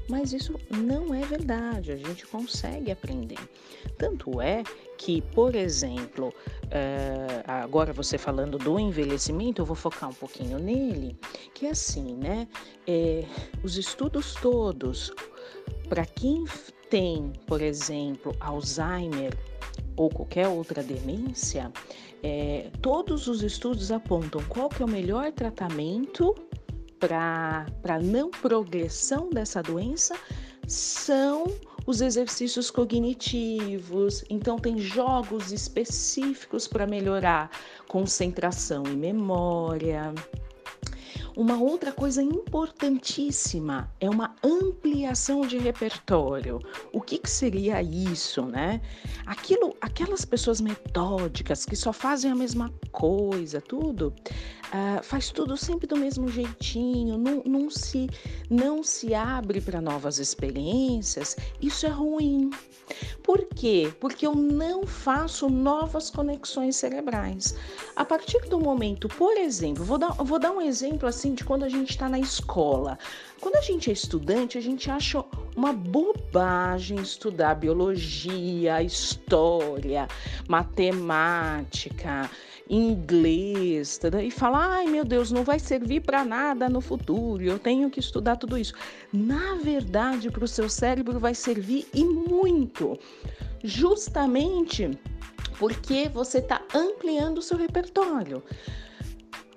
Mas 0.09 0.33
isso 0.33 0.55
não 0.71 1.13
é 1.13 1.23
verdade, 1.23 1.91
a 1.91 1.97
gente 1.97 2.25
consegue 2.29 2.93
aprender. 2.93 3.39
Tanto 3.99 4.41
é 4.41 4.63
que, 4.97 5.21
por 5.21 5.57
exemplo, 5.57 6.29
uh, 6.29 7.43
agora 7.45 7.93
você 7.93 8.17
falando 8.17 8.59
do 8.59 8.79
envelhecimento, 8.79 9.61
eu 9.61 9.67
vou 9.67 9.77
focar 9.77 10.09
um 10.09 10.15
pouquinho 10.15 10.61
nele, 10.61 11.19
que 11.53 11.67
é 11.67 11.71
assim, 11.71 12.15
né? 12.15 12.47
É, 12.87 13.25
os 13.65 13.77
estudos 13.77 14.35
todos, 14.35 15.13
para 15.89 16.07
quem 16.07 16.45
tem, 16.89 17.33
por 17.47 17.61
exemplo, 17.61 18.35
Alzheimer 18.41 19.37
ou 19.99 20.09
qualquer 20.09 20.49
outra 20.49 20.83
demência, 20.83 21.71
é, 22.23 22.71
todos 22.81 23.27
os 23.27 23.43
estudos 23.43 23.91
apontam 23.91 24.43
qual 24.49 24.69
que 24.69 24.83
é 24.83 24.87
o 24.87 24.89
melhor 24.89 25.31
tratamento 25.33 26.35
para 26.99 28.01
não 28.03 28.31
progressão 28.31 29.29
dessa 29.29 29.63
doença 29.63 30.15
são 30.67 31.45
os 31.87 32.01
exercícios 32.01 32.71
cognitivos. 32.71 34.25
Então, 34.29 34.59
tem 34.59 34.79
jogos 34.79 35.53
específicos 35.53 36.69
para 36.69 36.87
melhorar 36.87 37.51
concentração 37.89 38.85
e 38.87 38.95
memória. 38.95 40.13
Uma 41.39 41.57
outra 41.57 41.93
coisa 41.93 42.21
importantíssima 42.21 43.89
é 44.01 44.11
uma 44.11 44.35
ampliação 44.43 45.43
de 45.43 45.57
repertório. 45.57 46.59
O 46.93 47.01
que, 47.01 47.17
que 47.17 47.31
seria 47.31 47.81
isso, 47.81 48.45
né? 48.45 48.81
Aquilo, 49.25 49.73
aquelas 49.81 50.25
pessoas 50.25 50.61
metódicas 50.61 51.65
que 51.65 51.77
só 51.77 51.93
fazem 51.93 52.29
a 52.29 52.35
mesma 52.35 52.75
coisa, 52.91 53.61
tudo, 53.61 54.13
uh, 54.73 55.03
faz 55.03 55.31
tudo 55.31 55.57
sempre 55.57 55.87
do 55.87 55.97
mesmo 55.97 56.29
jeitinho, 56.29 57.19
não, 57.19 57.43
não 57.45 57.71
se, 57.71 58.09
não 58.49 58.83
se 58.83 59.15
abre 59.15 59.61
para 59.61 59.81
novas 59.81 60.19
experiências. 60.19 61.37
Isso 61.61 61.87
é 61.87 61.91
ruim. 61.91 62.51
Por 63.23 63.45
quê? 63.55 63.93
Porque 64.01 64.27
eu 64.27 64.35
não 64.35 64.87
faço 64.87 65.49
novas 65.49 66.11
conexões 66.11 66.77
cerebrais. 66.77 67.55
A 67.95 68.05
partir 68.05 68.41
do 68.49 68.59
momento, 68.59 69.09
por 69.09 69.37
exemplo, 69.37 69.85
vou 69.85 69.99
dar, 69.99 70.13
vou 70.13 70.39
dar 70.39 70.53
um 70.53 70.61
exemplo 70.61 71.07
assim 71.07 71.35
de 71.35 71.45
quando 71.45 71.65
a 71.65 71.69
gente 71.69 71.91
está 71.91 72.09
na 72.09 72.19
escola. 72.19 72.99
Quando 73.41 73.57
a 73.57 73.61
gente 73.61 73.89
é 73.89 73.93
estudante, 73.93 74.59
a 74.59 74.61
gente 74.61 74.91
acha 74.91 75.25
uma 75.55 75.73
bobagem 75.73 76.99
estudar 77.01 77.55
biologia, 77.55 78.83
história, 78.83 80.09
matemática, 80.49 82.29
inglês, 82.69 84.01
e 84.23 84.31
falar, 84.31 84.79
ai 84.79 84.87
meu 84.87 85.05
Deus, 85.05 85.31
não 85.31 85.45
vai 85.45 85.59
servir 85.59 86.01
para 86.01 86.25
nada 86.25 86.69
no 86.69 86.81
futuro, 86.81 87.43
eu 87.43 87.59
tenho 87.59 87.89
que 87.91 88.01
estudar 88.01 88.37
tudo 88.37 88.59
isso. 88.59 88.75
Na 89.13 89.55
verdade, 89.55 90.31
para 90.31 90.45
o 90.45 90.49
seu 90.49 90.69
cérebro 90.69 91.21
vai 91.21 91.35
servir 91.35 91.87
e 91.95 92.05
muito, 92.05 92.99
justamente 93.63 94.91
porque 95.59 96.09
você 96.09 96.39
está 96.39 96.63
ampliando 96.75 97.39
o 97.39 97.43
seu 97.43 97.57
repertório. 97.57 98.43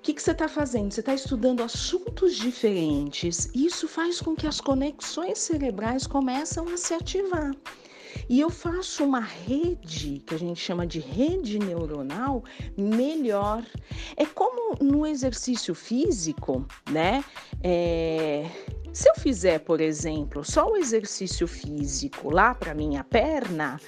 O 0.02 0.04
que, 0.04 0.14
que 0.14 0.20
você 0.20 0.32
está 0.32 0.48
fazendo? 0.48 0.92
Você 0.92 0.98
está 0.98 1.14
estudando 1.14 1.62
assuntos 1.62 2.34
diferentes. 2.34 3.48
Isso 3.54 3.86
faz 3.86 4.20
com 4.20 4.34
que 4.34 4.48
as 4.48 4.60
conexões 4.60 5.38
cerebrais 5.38 6.08
começam 6.08 6.66
a 6.70 6.76
se 6.76 6.92
ativar. 6.92 7.52
E 8.28 8.40
eu 8.40 8.50
faço 8.50 9.04
uma 9.04 9.20
rede, 9.20 10.20
que 10.26 10.34
a 10.34 10.38
gente 10.38 10.60
chama 10.60 10.88
de 10.88 10.98
rede 10.98 11.56
neuronal, 11.56 12.42
melhor. 12.76 13.64
É 14.16 14.26
como 14.26 14.76
no 14.82 15.06
exercício 15.06 15.72
físico, 15.72 16.66
né? 16.90 17.24
É... 17.62 18.50
Se 18.92 19.08
eu 19.08 19.14
fizer, 19.14 19.60
por 19.60 19.80
exemplo, 19.80 20.44
só 20.44 20.68
o 20.68 20.76
exercício 20.76 21.46
físico 21.46 22.28
lá 22.28 22.56
para 22.56 22.74
minha 22.74 23.04
perna, 23.04 23.80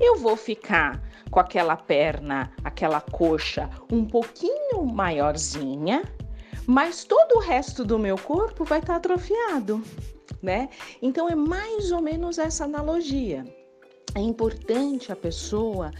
eu 0.00 0.18
vou 0.18 0.36
ficar 0.36 1.00
com 1.30 1.40
aquela 1.40 1.76
perna, 1.76 2.52
aquela 2.62 3.00
coxa 3.00 3.68
um 3.90 4.04
pouquinho 4.04 4.84
maiorzinha, 4.84 6.02
mas 6.66 7.04
todo 7.04 7.36
o 7.36 7.40
resto 7.40 7.84
do 7.84 7.98
meu 7.98 8.16
corpo 8.16 8.64
vai 8.64 8.78
estar 8.78 8.94
tá 8.94 8.96
atrofiado 8.98 9.82
né? 10.44 10.68
Então 11.00 11.28
é 11.28 11.34
mais 11.34 11.90
ou 11.90 12.00
menos 12.00 12.38
essa 12.38 12.64
analogia. 12.64 13.44
É 14.14 14.20
importante 14.20 15.10
a 15.10 15.16
pessoa 15.16 15.90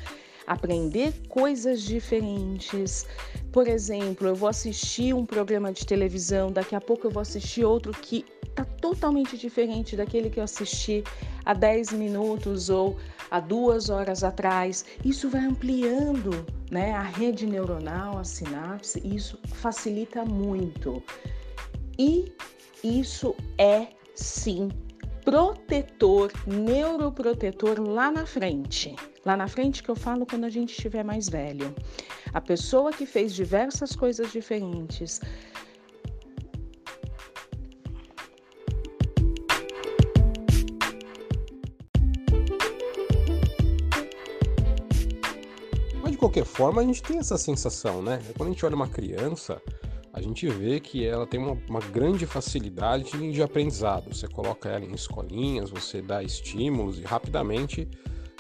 aprender 0.47 1.13
coisas 1.29 1.83
diferentes. 1.83 3.07
Por 3.53 3.67
exemplo, 3.69 4.27
eu 4.27 4.35
vou 4.35 4.49
assistir 4.49 5.15
um 5.15 5.25
programa 5.25 5.73
de 5.73 5.87
televisão, 5.87 6.51
daqui 6.51 6.75
a 6.75 6.81
pouco 6.81 7.07
eu 7.07 7.11
vou 7.11 7.21
assistir 7.21 7.65
outro 7.65 7.93
que 7.93 8.25
está 8.43 8.65
totalmente 8.65 9.37
diferente 9.37 9.97
daquele 9.97 10.31
que 10.31 10.39
eu 10.39 10.45
assisti 10.45 11.03
há 11.45 11.53
10 11.53 11.93
minutos 11.93 12.71
ou 12.71 12.97
há 13.31 13.41
duas 13.41 13.91
horas 13.91 14.23
atrás. 14.23 14.85
Isso 15.05 15.29
vai 15.29 15.45
ampliando 15.45 16.47
né, 16.71 16.93
a 16.93 17.03
rede 17.03 17.47
neuronal, 17.47 18.19
a 18.19 18.25
sinapse, 18.25 19.01
e 19.05 19.17
isso 19.17 19.39
facilita 19.47 20.25
muito. 20.25 21.03
E 21.99 22.33
isso 22.83 23.35
é 23.59 23.89
sim 24.15 24.69
protetor, 25.25 26.31
neuroprotetor 26.47 27.81
lá 27.81 28.11
na 28.11 28.27
frente. 28.27 28.95
Lá 29.25 29.37
na 29.37 29.49
frente 29.49 29.83
que 29.83 29.89
eu 29.89 29.97
falo 29.97 30.27
quando 30.27 30.45
a 30.45 30.51
gente 30.51 30.71
estiver 30.71 31.03
mais 31.03 31.29
velho. 31.29 31.75
A 32.33 32.41
pessoa 32.41 32.93
que 32.93 33.07
fez 33.07 33.35
diversas 33.35 33.97
coisas 33.97 34.31
diferentes, 34.31 35.21
Mas 46.03 46.13
de 46.13 46.19
qualquer 46.19 46.45
forma, 46.45 46.83
a 46.83 46.85
gente 46.85 47.03
tem 47.03 47.19
essa 47.19 47.39
sensação, 47.39 48.03
né? 48.03 48.21
Quando 48.37 48.51
a 48.51 48.53
gente 48.53 48.67
olha 48.67 48.77
uma 48.77 48.89
criança, 48.89 49.59
a 50.15 50.21
gente 50.21 50.47
vê 50.49 50.79
que 50.79 51.05
ela 51.05 51.27
tem 51.27 51.41
uma, 51.41 51.59
uma, 51.69 51.81
grande 51.81 52.25
facilidade 52.25 53.11
de 53.33 53.43
aprendizado. 53.43 54.15
Você 54.15 54.29
coloca 54.29 54.69
ela 54.69 54.85
em 54.85 54.95
escolinhas, 54.95 55.71
você 55.71 56.01
dá 56.01 56.23
estímulos 56.23 57.01
e 57.01 57.03
rapidamente 57.03 57.89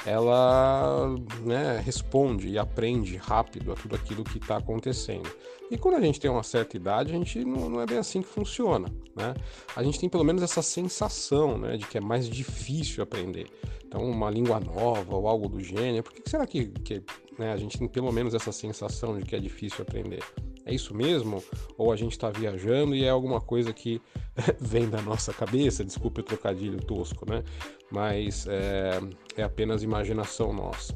ela 0.07 1.13
né, 1.43 1.83
responde 1.85 2.49
e 2.49 2.59
aprende 2.59 3.17
rápido 3.17 3.73
a 3.73 3.75
tudo 3.75 3.97
aquilo 3.97 4.23
que 4.23 4.39
está 4.39 4.59
acontecendo. 4.59 5.29
E 5.69 5.77
quando 5.77 5.97
a 5.97 6.01
gente 6.01 6.21
tem 6.21 6.31
uma 6.31 6.45
certa 6.45 6.77
idade, 6.77 7.11
a 7.11 7.17
gente 7.17 7.45
não, 7.45 7.69
não, 7.69 7.81
é 7.81 7.87
bem 7.87 7.99
assim 7.99 8.23
que 8.23 8.29
funciona, 8.29 8.89
né? 9.17 9.35
A 9.75 9.83
gente 9.83 9.99
tem 9.99 10.09
pelo 10.09 10.23
menos 10.23 10.43
essa 10.43 10.63
sensação, 10.63 11.59
né, 11.59 11.77
de 11.77 11.87
que 11.87 11.99
é 11.99 12.01
mais 12.01 12.29
difícil 12.29 13.03
aprender. 13.03 13.49
Então, 13.85 14.09
uma 14.09 14.31
língua 14.31 14.61
nova 14.61 15.17
ou 15.17 15.27
algo 15.27 15.49
do 15.49 15.61
gênero, 15.61 16.05
por 16.05 16.13
que 16.13 16.29
será 16.29 16.47
que, 16.47 16.67
que 16.67 17.03
né, 17.37 17.53
a 17.53 17.57
gente 17.57 17.79
tem 17.79 17.89
pelo 17.89 18.13
menos 18.13 18.33
essa 18.33 18.53
sensação 18.53 19.19
de 19.19 19.25
que 19.25 19.35
é 19.35 19.41
difícil 19.41 19.83
aprender? 19.83 20.23
É 20.67 20.75
isso 20.75 20.95
mesmo? 20.95 21.45
Ou 21.77 21.93
a 21.93 21.97
gente 21.97 22.13
está 22.13 22.31
viajando 22.31 22.95
e 22.95 23.05
é 23.05 23.11
alguma 23.11 23.41
coisa 23.41 23.73
que 23.73 24.01
vem 24.59 24.89
da 24.89 25.03
nossa 25.03 25.33
cabeça? 25.33 25.85
Desculpe 25.85 26.21
o 26.21 26.25
trocadilho 26.25 26.81
tosco, 26.81 27.29
né? 27.29 27.45
Mas 27.91 28.47
é, 28.47 28.99
é 29.37 29.43
apenas 29.43 29.83
imaginação 29.83 30.53
nossa. 30.53 30.95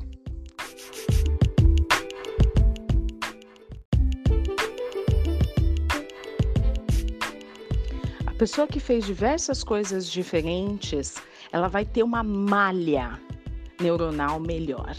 A 8.26 8.32
pessoa 8.38 8.66
que 8.66 8.80
fez 8.80 9.04
diversas 9.04 9.62
coisas 9.62 10.10
diferentes, 10.10 11.16
ela 11.52 11.68
vai 11.68 11.84
ter 11.84 12.02
uma 12.02 12.22
malha 12.22 13.20
neuronal 13.80 14.40
melhor. 14.40 14.96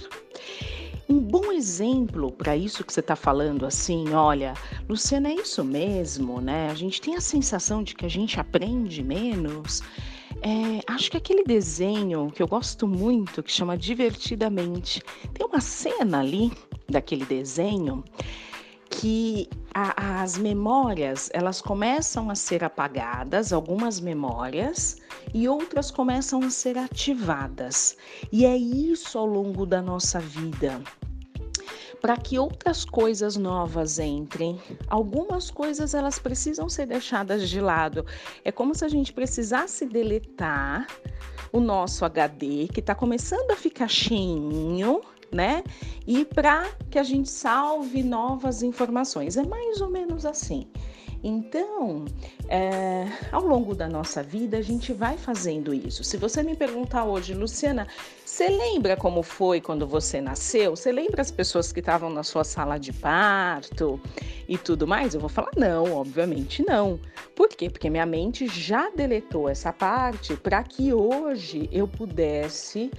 Um 1.11 1.19
bom 1.19 1.51
exemplo 1.51 2.31
para 2.31 2.55
isso 2.55 2.83
que 2.83 2.93
você 2.93 2.99
está 2.99 3.15
falando, 3.15 3.65
assim, 3.65 4.13
olha, 4.13 4.53
Luciana, 4.87 5.29
é 5.29 5.33
isso 5.33 5.63
mesmo, 5.63 6.39
né? 6.39 6.69
A 6.69 6.75
gente 6.75 7.01
tem 7.01 7.15
a 7.15 7.21
sensação 7.21 7.81
de 7.81 7.95
que 7.95 8.05
a 8.05 8.09
gente 8.09 8.39
aprende 8.39 9.01
menos. 9.03 9.81
É, 10.41 10.83
acho 10.85 11.09
que 11.09 11.17
aquele 11.17 11.43
desenho 11.43 12.29
que 12.29 12.43
eu 12.43 12.47
gosto 12.47 12.87
muito, 12.87 13.41
que 13.41 13.51
chama 13.51 13.75
Divertidamente, 13.75 15.01
tem 15.33 15.47
uma 15.47 15.59
cena 15.59 16.19
ali 16.19 16.51
daquele 16.87 17.25
desenho 17.25 18.03
que 18.89 19.49
a, 19.73 20.21
as 20.21 20.37
memórias 20.37 21.29
elas 21.33 21.61
começam 21.61 22.29
a 22.29 22.35
ser 22.35 22.63
apagadas, 22.63 23.51
algumas 23.51 23.99
memórias, 23.99 24.97
e 25.33 25.47
outras 25.47 25.91
começam 25.91 26.41
a 26.41 26.49
ser 26.49 26.77
ativadas. 26.77 27.97
E 28.31 28.45
é 28.45 28.57
isso 28.57 29.17
ao 29.17 29.25
longo 29.25 29.65
da 29.65 29.81
nossa 29.81 30.19
vida. 30.19 30.81
Para 32.01 32.15
que 32.15 32.39
outras 32.39 32.85
coisas 32.85 33.35
novas 33.35 33.99
entrem, 33.99 34.59
algumas 34.87 35.51
coisas 35.51 35.93
elas 35.93 36.17
precisam 36.17 36.69
ser 36.69 36.85
deixadas 36.85 37.49
de 37.49 37.59
lado. 37.59 38.05
É 38.43 38.51
como 38.51 38.73
se 38.73 38.85
a 38.85 38.87
gente 38.87 39.11
precisasse 39.11 39.85
deletar 39.85 40.87
o 41.51 41.59
nosso 41.59 42.05
HD, 42.05 42.67
que 42.73 42.79
está 42.79 42.95
começando 42.95 43.51
a 43.51 43.55
ficar 43.55 43.87
cheinho, 43.87 45.01
né? 45.31 45.63
E 46.07 46.25
para 46.25 46.69
que 46.89 46.97
a 46.97 47.03
gente 47.03 47.29
salve 47.29 48.03
novas 48.03 48.63
informações. 48.63 49.37
É 49.37 49.43
mais 49.43 49.81
ou 49.81 49.89
menos 49.89 50.25
assim. 50.25 50.67
Então, 51.23 52.05
é, 52.47 53.05
ao 53.31 53.45
longo 53.45 53.75
da 53.75 53.89
nossa 53.89 54.23
vida, 54.23 54.57
a 54.57 54.61
gente 54.61 54.93
vai 54.93 55.17
fazendo 55.17 55.73
isso. 55.73 56.03
Se 56.03 56.15
você 56.15 56.41
me 56.41 56.55
perguntar 56.55 57.03
hoje, 57.03 57.33
Luciana, 57.33 57.87
você 58.23 58.47
lembra 58.47 58.95
como 58.95 59.21
foi 59.21 59.59
quando 59.59 59.85
você 59.85 60.21
nasceu? 60.21 60.75
Você 60.75 60.91
lembra 60.91 61.21
as 61.21 61.29
pessoas 61.29 61.73
que 61.73 61.81
estavam 61.81 62.09
na 62.09 62.23
sua 62.23 62.45
sala 62.45 62.77
de 62.77 62.93
parto 62.93 63.99
e 64.47 64.57
tudo 64.57 64.87
mais? 64.87 65.13
Eu 65.13 65.19
vou 65.19 65.29
falar 65.29 65.51
não, 65.57 65.93
obviamente 65.93 66.63
não. 66.65 66.97
Por 67.35 67.49
quê? 67.49 67.69
Porque 67.69 67.89
minha 67.89 68.05
mente 68.05 68.47
já 68.47 68.89
deletou 68.89 69.49
essa 69.49 69.73
parte 69.73 70.37
para 70.37 70.63
que 70.63 70.93
hoje 70.93 71.67
eu 71.69 71.85
pudesse 71.85 72.89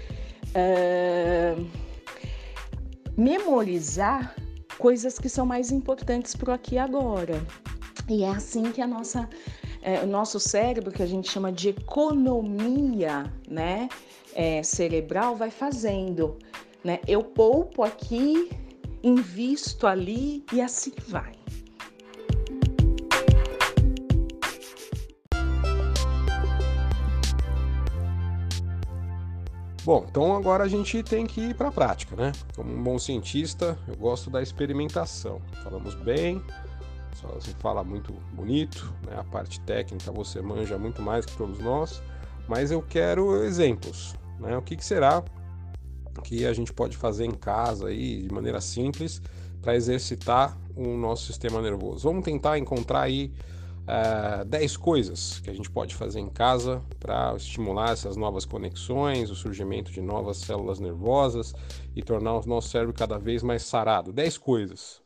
uh, 0.49 1.67
memorizar 3.17 4.35
coisas 4.77 5.19
que 5.19 5.29
são 5.29 5.47
mais 5.47 5.71
importantes 5.71 6.35
para 6.35 6.51
o 6.51 6.55
aqui 6.55 6.75
e 6.75 6.79
agora. 6.79 7.41
E 8.11 8.25
é 8.25 8.29
assim 8.29 8.73
que 8.73 8.83
a 8.83 8.89
nossa, 8.89 9.29
é, 9.81 10.01
o 10.01 10.07
nosso 10.07 10.41
cérebro, 10.41 10.91
que 10.91 11.01
a 11.01 11.07
gente 11.07 11.31
chama 11.31 11.53
de 11.53 11.69
economia 11.69 13.33
né, 13.49 13.89
é, 14.35 14.65
cerebral, 14.65 15.37
vai 15.37 15.49
fazendo. 15.49 16.37
Né? 16.83 16.99
Eu 17.07 17.23
poupo 17.23 17.85
aqui, 17.85 18.51
invisto 19.01 19.87
ali 19.87 20.45
e 20.53 20.61
assim 20.61 20.93
vai. 21.07 21.39
Bom, 29.85 30.05
então 30.11 30.35
agora 30.35 30.65
a 30.65 30.69
gente 30.69 31.01
tem 31.05 31.27
que 31.27 31.41
ir 31.41 31.55
para 31.55 31.69
a 31.69 31.73
prática, 31.73 32.17
né? 32.17 32.33
Como 32.57 32.73
um 32.73 32.83
bom 32.83 32.99
cientista, 32.99 33.79
eu 33.87 33.97
gosto 33.97 34.29
da 34.31 34.43
experimentação. 34.43 35.41
Falamos 35.63 35.95
bem, 35.95 36.43
você 37.29 37.53
fala 37.59 37.83
muito 37.85 38.13
bonito, 38.33 38.93
né? 39.07 39.17
a 39.19 39.25
parte 39.25 39.61
técnica 39.61 40.11
você 40.13 40.41
manja 40.41 40.79
muito 40.79 41.03
mais 41.03 41.27
que 41.27 41.37
todos 41.37 41.59
nós, 41.59 42.03
mas 42.49 42.71
eu 42.71 42.83
quero 42.83 43.43
exemplos. 43.45 44.15
Né? 44.39 44.57
O 44.57 44.63
que, 44.63 44.77
que 44.77 44.85
será 44.85 45.23
que 46.25 46.47
a 46.47 46.53
gente 46.53 46.73
pode 46.73 46.97
fazer 46.97 47.25
em 47.25 47.31
casa 47.31 47.89
aí, 47.89 48.23
de 48.23 48.35
maneira 48.35 48.61
simples 48.61 49.21
para 49.61 49.75
exercitar 49.75 50.57
o 50.75 50.97
nosso 50.97 51.27
sistema 51.27 51.61
nervoso? 51.61 52.09
Vamos 52.09 52.25
tentar 52.25 52.59
encontrar 52.59 53.03
aí 53.03 53.33
uh, 53.87 54.43
eh, 54.43 54.45
10 54.45 54.77
coisas 54.77 55.41
que 55.41 55.51
a 55.51 55.55
gente 55.55 55.71
pode 55.71 55.95
fazer 55.95 56.21
em 56.21 56.29
casa 56.29 56.83
para 56.99 57.35
estimular 57.37 57.93
essas 57.93 58.17
novas 58.17 58.45
conexões, 58.45 59.31
o 59.31 59.35
surgimento 59.35 59.91
de 59.91 60.01
novas 60.01 60.39
células 60.39 60.81
nervosas 60.81 61.55
e 61.95 62.03
tornar 62.03 62.35
o 62.35 62.47
nosso 62.47 62.69
cérebro 62.69 62.95
cada 62.95 63.19
vez 63.19 63.43
mais 63.43 63.63
sarado. 63.63 64.13
10 64.13 64.39
coisas. 64.39 65.03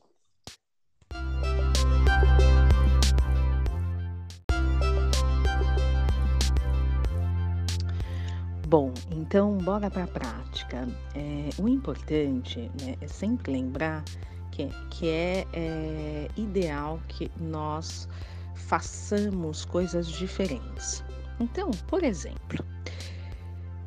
Bom, 8.76 8.92
então 9.12 9.56
bora 9.58 9.88
para 9.88 10.02
a 10.02 10.08
prática. 10.08 10.88
É, 11.14 11.62
o 11.62 11.68
importante 11.68 12.68
né, 12.82 12.96
é 13.00 13.06
sempre 13.06 13.52
lembrar 13.52 14.02
que, 14.50 14.68
que 14.90 15.08
é, 15.08 15.46
é 15.52 16.28
ideal 16.36 16.98
que 17.06 17.30
nós 17.40 18.08
façamos 18.56 19.64
coisas 19.64 20.08
diferentes. 20.08 21.04
Então, 21.38 21.70
por 21.86 22.02
exemplo, 22.02 22.64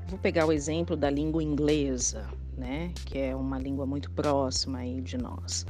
vou 0.08 0.18
pegar 0.20 0.46
o 0.46 0.54
exemplo 0.54 0.96
da 0.96 1.10
língua 1.10 1.44
inglesa, 1.44 2.26
né, 2.58 2.94
que 3.08 3.20
é 3.20 3.36
uma 3.36 3.60
língua 3.60 3.86
muito 3.86 4.10
próxima 4.12 4.78
aí 4.78 5.02
de 5.02 5.18
nós. 5.18 5.66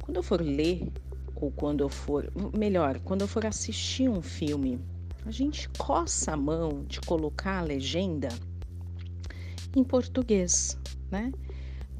Quando 0.00 0.16
eu 0.16 0.22
for 0.22 0.40
ler 0.40 0.90
ou 1.36 1.50
quando 1.50 1.84
eu 1.84 1.90
for, 1.90 2.26
melhor, 2.58 2.98
quando 3.00 3.20
eu 3.20 3.28
for 3.28 3.44
assistir 3.44 4.08
um 4.08 4.22
filme, 4.22 4.80
a 5.26 5.30
gente 5.30 5.68
coça 5.78 6.32
a 6.32 6.36
mão 6.38 6.84
de 6.88 7.02
colocar 7.02 7.58
a 7.58 7.62
legenda 7.62 8.30
em 9.74 9.84
português, 9.84 10.78
né? 11.10 11.32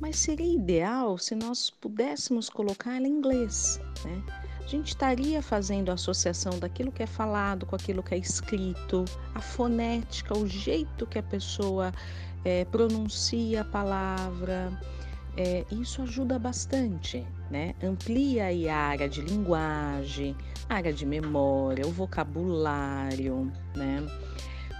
Mas 0.00 0.16
seria 0.16 0.54
ideal 0.54 1.16
se 1.16 1.34
nós 1.34 1.70
pudéssemos 1.70 2.50
colocar 2.50 2.96
ela 2.96 3.06
em 3.06 3.12
inglês, 3.12 3.80
né? 4.04 4.22
A 4.64 4.66
gente 4.66 4.88
estaria 4.88 5.42
fazendo 5.42 5.90
a 5.90 5.94
associação 5.94 6.58
daquilo 6.58 6.92
que 6.92 7.02
é 7.02 7.06
falado 7.06 7.66
com 7.66 7.74
aquilo 7.76 8.02
que 8.02 8.14
é 8.14 8.18
escrito, 8.18 9.04
a 9.34 9.40
fonética, 9.40 10.36
o 10.36 10.46
jeito 10.46 11.06
que 11.06 11.18
a 11.18 11.22
pessoa 11.22 11.92
é, 12.44 12.64
pronuncia 12.64 13.62
a 13.62 13.64
palavra. 13.64 14.72
É, 15.36 15.64
isso 15.70 16.02
ajuda 16.02 16.38
bastante, 16.38 17.26
né? 17.50 17.74
Amplia 17.82 18.44
a 18.70 18.76
área 18.76 19.08
de 19.08 19.22
linguagem, 19.22 20.36
área 20.68 20.92
de 20.92 21.06
memória, 21.06 21.86
o 21.86 21.90
vocabulário, 21.90 23.50
né? 23.74 24.06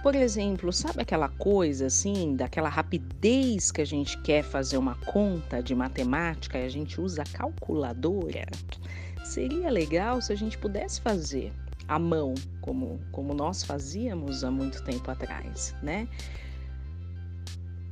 Por 0.03 0.15
exemplo, 0.15 0.73
sabe 0.73 1.01
aquela 1.01 1.29
coisa 1.29 1.85
assim, 1.85 2.35
daquela 2.35 2.67
rapidez 2.67 3.71
que 3.71 3.79
a 3.79 3.85
gente 3.85 4.17
quer 4.17 4.43
fazer 4.43 4.75
uma 4.75 4.95
conta 4.95 5.63
de 5.63 5.73
matemática 5.73 6.59
e 6.59 6.65
a 6.65 6.69
gente 6.69 6.99
usa 6.99 7.21
a 7.21 7.37
calculadora? 7.37 8.45
Seria 9.23 9.71
legal 9.71 10.21
se 10.21 10.33
a 10.33 10.35
gente 10.35 10.57
pudesse 10.57 10.99
fazer 10.99 11.53
à 11.87 11.97
mão, 11.97 12.33
como, 12.59 12.99
como 13.13 13.33
nós 13.33 13.63
fazíamos 13.63 14.43
há 14.43 14.51
muito 14.51 14.83
tempo 14.83 15.09
atrás, 15.09 15.73
né? 15.81 16.05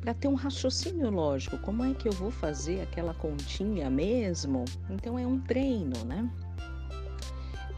Para 0.01 0.13
ter 0.13 0.27
um 0.27 0.35
raciocínio 0.35 1.09
lógico, 1.09 1.57
como 1.59 1.85
é 1.85 1.93
que 1.93 2.09
eu 2.09 2.13
vou 2.13 2.29
fazer 2.29 2.81
aquela 2.81 3.13
continha 3.13 3.89
mesmo? 3.89 4.65
Então 4.89 5.17
é 5.17 5.25
um 5.25 5.39
treino, 5.39 6.03
né? 6.03 6.29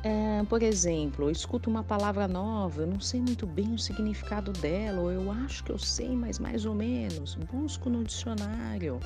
É, 0.03 0.43
por 0.49 0.61
exemplo, 0.61 1.25
eu 1.25 1.31
escuto 1.31 1.69
uma 1.69 1.83
palavra 1.83 2.27
nova, 2.27 2.81
eu 2.81 2.87
não 2.87 2.99
sei 2.99 3.21
muito 3.21 3.47
bem 3.47 3.73
o 3.73 3.79
significado 3.79 4.51
dela, 4.51 5.01
ou 5.01 5.11
eu 5.11 5.31
acho 5.31 5.63
que 5.63 5.71
eu 5.71 5.79
sei, 5.79 6.09
mas 6.09 6.39
mais 6.39 6.65
ou 6.65 6.75
menos. 6.75 7.35
Busco 7.35 7.89
no 7.89 8.03
dicionário 8.03 8.99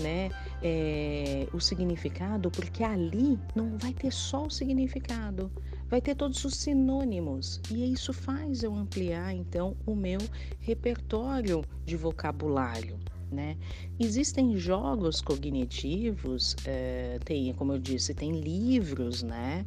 né, 0.00 0.30
é, 0.62 1.48
o 1.52 1.60
significado, 1.60 2.50
porque 2.50 2.82
ali 2.84 3.38
não 3.54 3.76
vai 3.78 3.92
ter 3.92 4.12
só 4.12 4.46
o 4.46 4.50
significado, 4.50 5.50
vai 5.88 6.00
ter 6.00 6.14
todos 6.14 6.44
os 6.44 6.56
sinônimos. 6.56 7.60
E 7.70 7.92
isso 7.92 8.12
faz 8.12 8.62
eu 8.62 8.74
ampliar, 8.74 9.34
então, 9.34 9.76
o 9.86 9.94
meu 9.94 10.20
repertório 10.60 11.64
de 11.84 11.96
vocabulário. 11.96 12.98
Né? 13.30 13.56
Existem 13.98 14.56
jogos 14.56 15.20
cognitivos, 15.20 16.54
é, 16.64 17.18
tem, 17.24 17.52
como 17.54 17.72
eu 17.72 17.78
disse, 17.78 18.14
tem 18.14 18.30
livros, 18.30 19.22
né? 19.22 19.66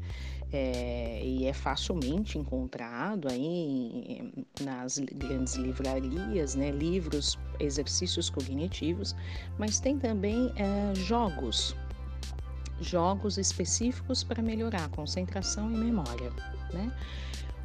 É, 0.51 1.21
e 1.23 1.45
é 1.45 1.53
facilmente 1.53 2.39
encontrado 2.39 3.27
aí 3.29 4.33
nas 4.61 4.97
grandes 4.97 5.53
livrarias, 5.53 6.55
né? 6.55 6.71
Livros, 6.71 7.37
exercícios 7.59 8.31
cognitivos, 8.31 9.15
mas 9.59 9.79
tem 9.79 9.99
também 9.99 10.51
é, 10.55 10.95
jogos, 10.95 11.75
jogos 12.81 13.37
específicos 13.37 14.23
para 14.23 14.41
melhorar 14.41 14.85
a 14.85 14.89
concentração 14.89 15.71
e 15.71 15.77
memória, 15.77 16.31
né? 16.73 16.91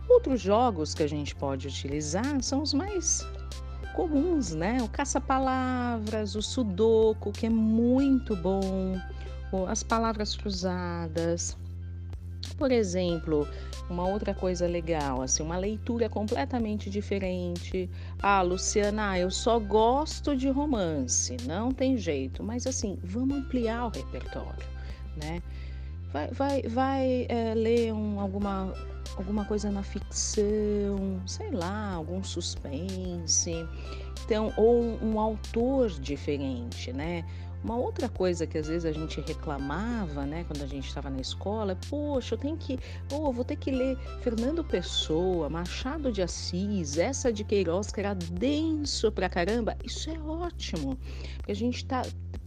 Outros 0.07 0.43
jogos 0.43 0.93
que 0.93 1.03
a 1.03 1.09
gente 1.09 1.35
pode 1.35 1.67
utilizar 1.67 2.43
são 2.43 2.61
os 2.61 2.75
mais 2.75 3.27
comuns, 3.95 4.55
né? 4.55 4.77
O 4.83 4.89
caça-palavras, 4.89 6.35
o 6.35 6.43
sudoku, 6.43 7.33
que 7.33 7.47
é 7.47 7.51
muito 7.51 8.37
bom, 8.37 9.01
as 9.69 9.83
palavras 9.83 10.37
cruzadas. 10.37 11.57
Por 12.57 12.71
exemplo, 12.71 13.49
uma 13.91 14.07
outra 14.07 14.33
coisa 14.33 14.67
legal, 14.67 15.23
assim, 15.23 15.43
uma 15.43 15.57
leitura 15.57 16.09
completamente 16.09 16.89
diferente. 16.89 17.91
Ah, 18.23 18.43
Luciana, 18.43 19.19
eu 19.19 19.31
só 19.31 19.59
gosto 19.59 20.37
de 20.37 20.49
romance, 20.49 21.37
não 21.47 21.73
tem 21.73 21.97
jeito, 21.97 22.43
mas 22.43 22.67
assim, 22.67 22.99
vamos 23.03 23.39
ampliar 23.39 23.87
o 23.87 23.89
repertório, 23.91 24.67
né? 25.17 25.43
Vai, 26.13 26.29
vai, 26.29 26.63
vai 26.63 27.27
é, 27.29 27.55
ler 27.55 27.93
um, 27.93 28.21
alguma 28.21 28.73
alguma 29.17 29.45
coisa 29.45 29.71
na 29.71 29.83
ficção, 29.83 31.21
sei 31.27 31.51
lá, 31.51 31.93
algum 31.93 32.23
suspense. 32.23 33.67
Então, 34.25 34.53
ou 34.57 34.83
um, 34.83 35.13
um 35.13 35.21
autor 35.21 35.91
diferente, 35.91 36.93
né? 36.93 37.25
Uma 37.65 37.77
outra 37.77 38.11
coisa 38.11 38.47
que 38.47 38.59
às 38.59 38.69
vezes 38.69 38.85
a 38.85 38.93
gente 38.93 39.23
reclamava, 39.23 40.27
né, 40.27 40.45
quando 40.45 40.63
a 40.63 40.67
gente 40.67 40.87
estava 40.87 41.09
na 41.09 41.19
escola, 41.19 41.73
é, 41.73 41.77
poxa, 41.89 42.35
eu 42.35 42.39
tenho 42.39 42.59
que, 42.59 42.79
oh, 43.11 43.33
vou 43.33 43.43
ter 43.43 43.57
que 43.57 43.71
ler 43.71 43.97
Fernando 44.21 44.63
Pessoa, 44.63 45.49
Machado 45.49 46.13
de 46.13 46.21
Assis, 46.21 46.99
essa 46.99 47.33
de 47.33 47.43
Queiroz 47.43 47.91
que 47.91 48.01
era 48.01 48.13
denso 48.15 49.11
pra 49.11 49.31
caramba. 49.31 49.79
Isso 49.83 50.11
é 50.11 50.21
ótimo, 50.21 50.99
porque 51.37 51.53
a 51.53 51.57
gente 51.57 51.77
está 51.77 52.03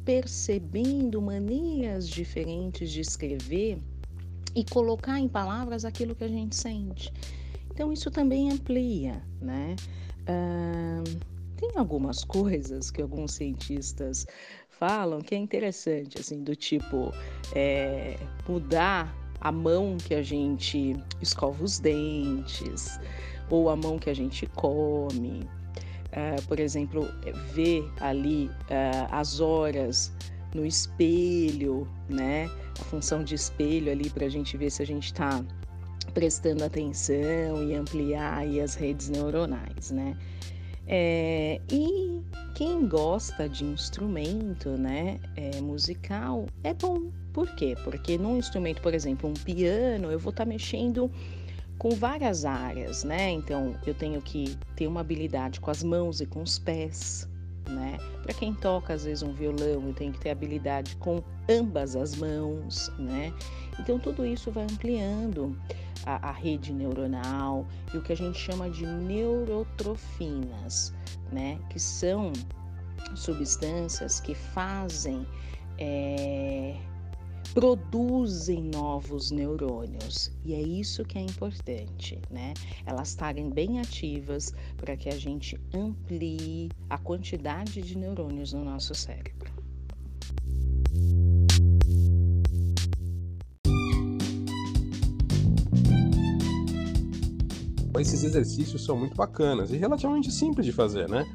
percebendo 0.05 1.19
maneiras 1.19 2.07
diferentes 2.07 2.91
de 2.91 3.01
escrever 3.01 3.81
e 4.55 4.63
colocar 4.65 5.19
em 5.19 5.27
palavras 5.27 5.83
aquilo 5.83 6.13
que 6.13 6.25
a 6.25 6.29
gente 6.29 6.55
sente. 6.55 7.11
Então, 7.71 7.91
isso 7.91 8.11
também 8.11 8.51
amplia, 8.51 9.23
né? 9.41 9.75
Uh, 10.21 11.37
tem 11.57 11.71
algumas 11.75 12.23
coisas 12.23 12.91
que 12.91 13.01
alguns 13.01 13.33
cientistas 13.33 14.27
falam 14.79 15.21
que 15.21 15.35
é 15.35 15.37
interessante, 15.37 16.19
assim, 16.19 16.43
do 16.43 16.55
tipo 16.55 17.13
é, 17.53 18.17
mudar 18.47 19.15
a 19.41 19.51
mão 19.51 19.97
que 19.97 20.13
a 20.13 20.21
gente 20.21 20.95
escova 21.21 21.63
os 21.63 21.79
dentes 21.79 22.99
ou 23.49 23.69
a 23.69 23.75
mão 23.75 23.97
que 23.99 24.09
a 24.09 24.13
gente 24.13 24.45
come. 24.47 25.47
Uh, 26.07 26.41
por 26.47 26.59
exemplo, 26.59 27.07
ver 27.53 27.87
ali 27.99 28.47
uh, 28.47 29.07
as 29.11 29.39
horas 29.39 30.11
no 30.55 30.65
espelho, 30.65 31.87
né? 32.09 32.49
A 32.79 32.83
função 32.85 33.23
de 33.23 33.35
espelho 33.35 33.91
ali 33.91 34.09
para 34.09 34.25
a 34.25 34.29
gente 34.29 34.57
ver 34.57 34.69
se 34.71 34.81
a 34.81 34.85
gente 34.85 35.07
está 35.07 35.43
prestando 36.13 36.63
atenção 36.63 37.69
e 37.69 37.75
ampliar 37.75 38.47
as 38.63 38.73
redes 38.73 39.09
neuronais, 39.09 39.91
né? 39.91 40.17
É, 40.87 41.59
e 41.69 42.21
quem 42.55 42.87
gosta 42.87 43.47
de 43.47 43.65
instrumento, 43.65 44.69
né, 44.69 45.19
é, 45.35 45.59
musical, 45.61 46.45
é 46.63 46.73
bom. 46.73 47.11
Por 47.33 47.47
quê? 47.55 47.75
Porque 47.83 48.17
num 48.17 48.37
instrumento, 48.37 48.81
por 48.81 48.93
exemplo, 48.93 49.29
um 49.29 49.33
piano, 49.33 50.11
eu 50.11 50.17
vou 50.17 50.31
estar 50.31 50.45
tá 50.45 50.49
mexendo 50.49 51.11
com 51.77 51.91
várias 51.91 52.45
áreas, 52.45 53.03
né? 53.03 53.29
Então, 53.29 53.75
eu 53.85 53.93
tenho 53.93 54.21
que 54.21 54.57
ter 54.75 54.87
uma 54.87 55.01
habilidade 55.01 55.59
com 55.59 55.69
as 55.69 55.83
mãos 55.83 56.21
e 56.21 56.25
com 56.25 56.41
os 56.41 56.57
pés, 56.57 57.29
né? 57.69 57.97
Para 58.23 58.33
quem 58.33 58.53
toca 58.53 58.93
às 58.93 59.05
vezes 59.05 59.23
um 59.23 59.33
violão, 59.33 59.93
tem 59.93 60.11
que 60.11 60.19
ter 60.19 60.31
habilidade 60.31 60.95
com 60.97 61.23
ambas 61.49 61.95
as 61.95 62.15
mãos, 62.15 62.91
né? 62.97 63.33
Então 63.79 63.99
tudo 63.99 64.25
isso 64.25 64.51
vai 64.51 64.63
ampliando 64.63 65.55
a, 66.05 66.29
a 66.29 66.31
rede 66.31 66.73
neuronal 66.73 67.65
e 67.93 67.97
o 67.97 68.01
que 68.01 68.13
a 68.13 68.17
gente 68.17 68.37
chama 68.37 68.69
de 68.69 68.85
neurotrofinas, 68.85 70.93
né? 71.31 71.59
Que 71.69 71.79
são 71.79 72.31
substâncias 73.15 74.19
que 74.19 74.35
fazem 74.35 75.25
é, 75.77 76.75
produzem 77.57 78.65
novos 78.65 79.31
neurônios. 79.31 80.31
E 80.45 80.53
é 80.53 80.61
isso 80.61 81.03
que 81.03 81.17
é 81.17 81.21
importante, 81.21 82.21
né? 82.29 82.53
Elas 82.85 83.09
estarem 83.09 83.49
bem 83.49 83.79
ativas 83.79 84.53
para 84.77 84.95
que 84.95 85.09
a 85.09 85.17
gente 85.17 85.59
amplie 85.73 86.69
a 86.87 86.99
quantidade 86.99 87.81
de 87.81 87.97
neurônios 87.97 88.53
no 88.53 88.63
nosso 88.63 88.93
cérebro. 88.93 89.51
Esses 97.99 98.23
exercícios 98.23 98.85
são 98.85 98.95
muito 98.95 99.15
bacanas 99.15 99.71
e 99.71 99.77
relativamente 99.77 100.31
simples 100.31 100.63
de 100.63 100.71
fazer, 100.71 101.09
né? 101.09 101.25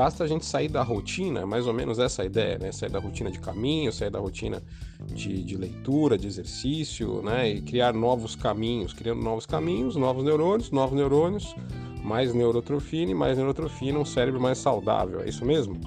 Basta 0.00 0.24
a 0.24 0.26
gente 0.26 0.46
sair 0.46 0.68
da 0.68 0.82
rotina, 0.82 1.44
mais 1.44 1.66
ou 1.66 1.74
menos 1.74 1.98
essa 1.98 2.24
ideia, 2.24 2.58
né? 2.58 2.72
Sair 2.72 2.88
da 2.88 2.98
rotina 2.98 3.30
de 3.30 3.38
caminho, 3.38 3.92
sair 3.92 4.08
da 4.08 4.18
rotina 4.18 4.62
de, 5.04 5.42
de 5.44 5.58
leitura, 5.58 6.16
de 6.16 6.26
exercício, 6.26 7.20
né? 7.20 7.50
E 7.50 7.60
criar 7.60 7.92
novos 7.92 8.34
caminhos, 8.34 8.94
criando 8.94 9.22
novos 9.22 9.44
caminhos, 9.44 9.96
novos 9.96 10.24
neurônios, 10.24 10.70
novos 10.70 10.96
neurônios, 10.96 11.54
mais 12.02 12.32
neurotrofina 12.32 13.10
e 13.10 13.14
mais 13.14 13.36
neurotrofina, 13.36 13.98
um 13.98 14.04
cérebro 14.06 14.40
mais 14.40 14.56
saudável. 14.56 15.20
É 15.20 15.28
isso 15.28 15.44
mesmo? 15.44 15.78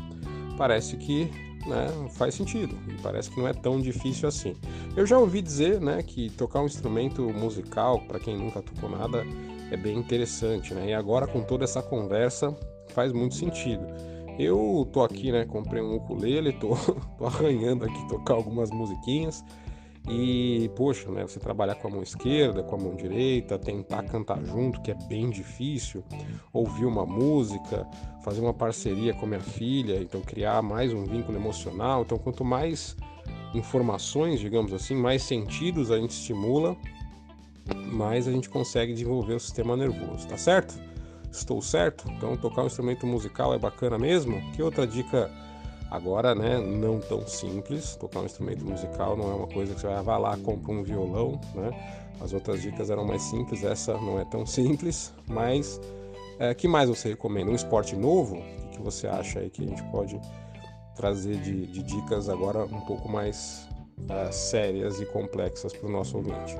Parece 0.59 0.95
que 0.95 1.23
né, 1.65 1.87
faz 2.11 2.35
sentido 2.35 2.77
e 2.87 3.01
parece 3.01 3.31
que 3.31 3.39
não 3.39 3.47
é 3.47 3.53
tão 3.53 3.81
difícil 3.81 4.29
assim. 4.29 4.53
Eu 4.95 5.07
já 5.07 5.17
ouvi 5.17 5.41
dizer 5.41 5.81
né, 5.81 6.03
que 6.03 6.29
tocar 6.29 6.61
um 6.61 6.67
instrumento 6.67 7.23
musical, 7.33 7.99
para 8.01 8.19
quem 8.19 8.37
nunca 8.37 8.61
tocou 8.61 8.91
nada, 8.91 9.25
é 9.71 9.75
bem 9.75 9.97
interessante. 9.97 10.71
Né? 10.71 10.89
E 10.89 10.93
agora, 10.93 11.25
com 11.25 11.41
toda 11.41 11.63
essa 11.63 11.81
conversa, 11.81 12.55
faz 12.93 13.11
muito 13.11 13.35
sentido. 13.35 13.85
Eu 14.37 14.87
tô 14.91 15.03
aqui, 15.03 15.31
né? 15.31 15.45
Comprei 15.45 15.81
um 15.81 15.95
ukulele, 15.95 16.53
tô, 16.53 16.75
tô 17.17 17.25
arranhando 17.25 17.85
aqui 17.85 18.07
tocar 18.07 18.33
algumas 18.33 18.71
musiquinhas. 18.71 19.43
E, 20.09 20.69
poxa, 20.75 21.09
né? 21.11 21.21
Você 21.21 21.39
trabalhar 21.39 21.75
com 21.75 21.87
a 21.87 21.91
mão 21.91 22.03
esquerda, 22.03 22.61
com 22.61 22.75
a 22.75 22.77
mão 22.77 22.95
direita, 22.95 23.57
tentar 23.57 24.03
cantar 24.03 24.43
junto, 24.43 24.81
que 24.81 24.91
é 24.91 24.95
bem 25.07 25.29
difícil, 25.29 26.03
ouvir 26.51 26.85
uma 26.85 27.05
música, 27.05 27.87
fazer 28.23 28.41
uma 28.41 28.53
parceria 28.53 29.13
com 29.13 29.25
a 29.25 29.29
minha 29.29 29.39
filha, 29.39 30.01
então 30.01 30.19
criar 30.19 30.61
mais 30.61 30.91
um 30.91 31.05
vínculo 31.05 31.37
emocional. 31.37 32.01
Então, 32.01 32.17
quanto 32.17 32.43
mais 32.43 32.97
informações, 33.53 34.39
digamos 34.39 34.73
assim, 34.73 34.95
mais 34.95 35.23
sentidos 35.23 35.89
a 35.91 35.97
gente 35.97 36.11
estimula, 36.11 36.75
mais 37.93 38.27
a 38.27 38.31
gente 38.31 38.49
consegue 38.49 38.93
desenvolver 38.93 39.35
o 39.35 39.39
sistema 39.39 39.77
nervoso, 39.77 40.27
tá 40.27 40.37
certo? 40.37 40.92
Estou 41.33 41.63
certo? 41.63 42.05
Então 42.11 42.37
tocar 42.37 42.61
um 42.61 42.67
instrumento 42.67 43.07
musical 43.07 43.55
é 43.55 43.57
bacana 43.57 43.97
mesmo? 43.97 44.39
Que 44.51 44.61
outra 44.61 44.85
dica 44.85 45.31
agora, 45.89 46.35
né, 46.35 46.59
não 46.59 46.99
tão 46.99 47.25
simples. 47.27 47.95
Tocar 47.95 48.19
um 48.19 48.25
instrumento 48.25 48.63
musical 48.63 49.17
não 49.17 49.31
é 49.31 49.33
uma 49.33 49.47
coisa 49.47 49.73
que 49.73 49.81
você 49.81 49.87
vai, 49.87 50.19
lá, 50.19 50.37
compra 50.37 50.71
um 50.71 50.83
violão, 50.83 51.41
né? 51.55 51.71
As 52.21 52.33
outras 52.33 52.61
dicas 52.61 52.91
eram 52.91 53.03
mais 53.03 53.23
simples, 53.23 53.63
essa 53.63 53.93
não 53.93 54.19
é 54.19 54.25
tão 54.25 54.45
simples, 54.45 55.11
mas 55.27 55.81
é, 56.37 56.53
que 56.53 56.67
mais 56.67 56.87
você 56.87 57.09
recomenda? 57.09 57.49
Um 57.49 57.55
esporte 57.55 57.95
novo? 57.95 58.37
O 58.37 58.69
que 58.69 58.81
você 58.81 59.07
acha 59.07 59.39
aí 59.39 59.49
que 59.49 59.63
a 59.63 59.67
gente 59.67 59.83
pode 59.85 60.21
trazer 60.95 61.37
de, 61.37 61.65
de 61.65 61.81
dicas 61.81 62.29
agora 62.29 62.63
um 62.63 62.81
pouco 62.81 63.09
mais 63.09 63.67
uh, 64.01 64.31
sérias 64.31 65.01
e 65.01 65.05
complexas 65.07 65.73
para 65.73 65.89
o 65.89 65.91
nosso 65.91 66.17
ouvinte? 66.17 66.55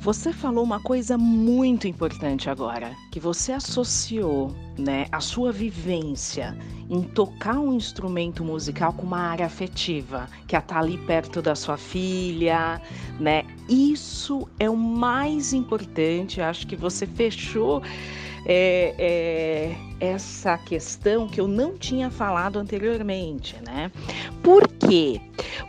Você 0.00 0.32
falou 0.32 0.64
uma 0.64 0.80
coisa 0.80 1.18
muito 1.18 1.86
importante 1.86 2.48
agora, 2.48 2.96
que 3.12 3.20
você 3.20 3.52
associou, 3.52 4.50
né, 4.78 5.04
a 5.12 5.20
sua 5.20 5.52
vivência 5.52 6.56
em 6.88 7.02
tocar 7.02 7.58
um 7.58 7.74
instrumento 7.74 8.42
musical 8.42 8.94
com 8.94 9.02
uma 9.02 9.20
área 9.20 9.44
afetiva, 9.44 10.26
que 10.46 10.56
é 10.56 10.58
estar 10.58 10.78
ali 10.78 10.96
perto 10.96 11.42
da 11.42 11.54
sua 11.54 11.76
filha, 11.76 12.80
né? 13.20 13.44
Isso 13.68 14.48
é 14.58 14.70
o 14.70 14.76
mais 14.76 15.52
importante. 15.52 16.40
Acho 16.40 16.66
que 16.66 16.76
você 16.76 17.06
fechou 17.06 17.82
é, 18.46 18.94
é, 18.98 19.76
essa 20.00 20.56
questão 20.56 21.28
que 21.28 21.38
eu 21.38 21.46
não 21.46 21.76
tinha 21.76 22.08
falado 22.08 22.58
anteriormente, 22.58 23.54
né? 23.66 23.92
Por 24.42 24.66
quê? 24.66 25.20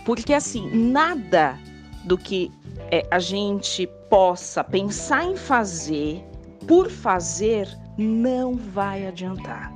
Porque 0.06 0.34
assim, 0.34 0.74
nada 0.74 1.60
do 2.06 2.18
que 2.18 2.50
é, 2.92 3.08
a 3.10 3.20
gente 3.20 3.88
possa 4.10 4.64
pensar 4.64 5.24
em 5.26 5.36
fazer 5.36 6.24
por 6.68 6.90
fazer, 6.90 7.68
não 7.98 8.56
vai 8.56 9.08
adiantar. 9.08 9.74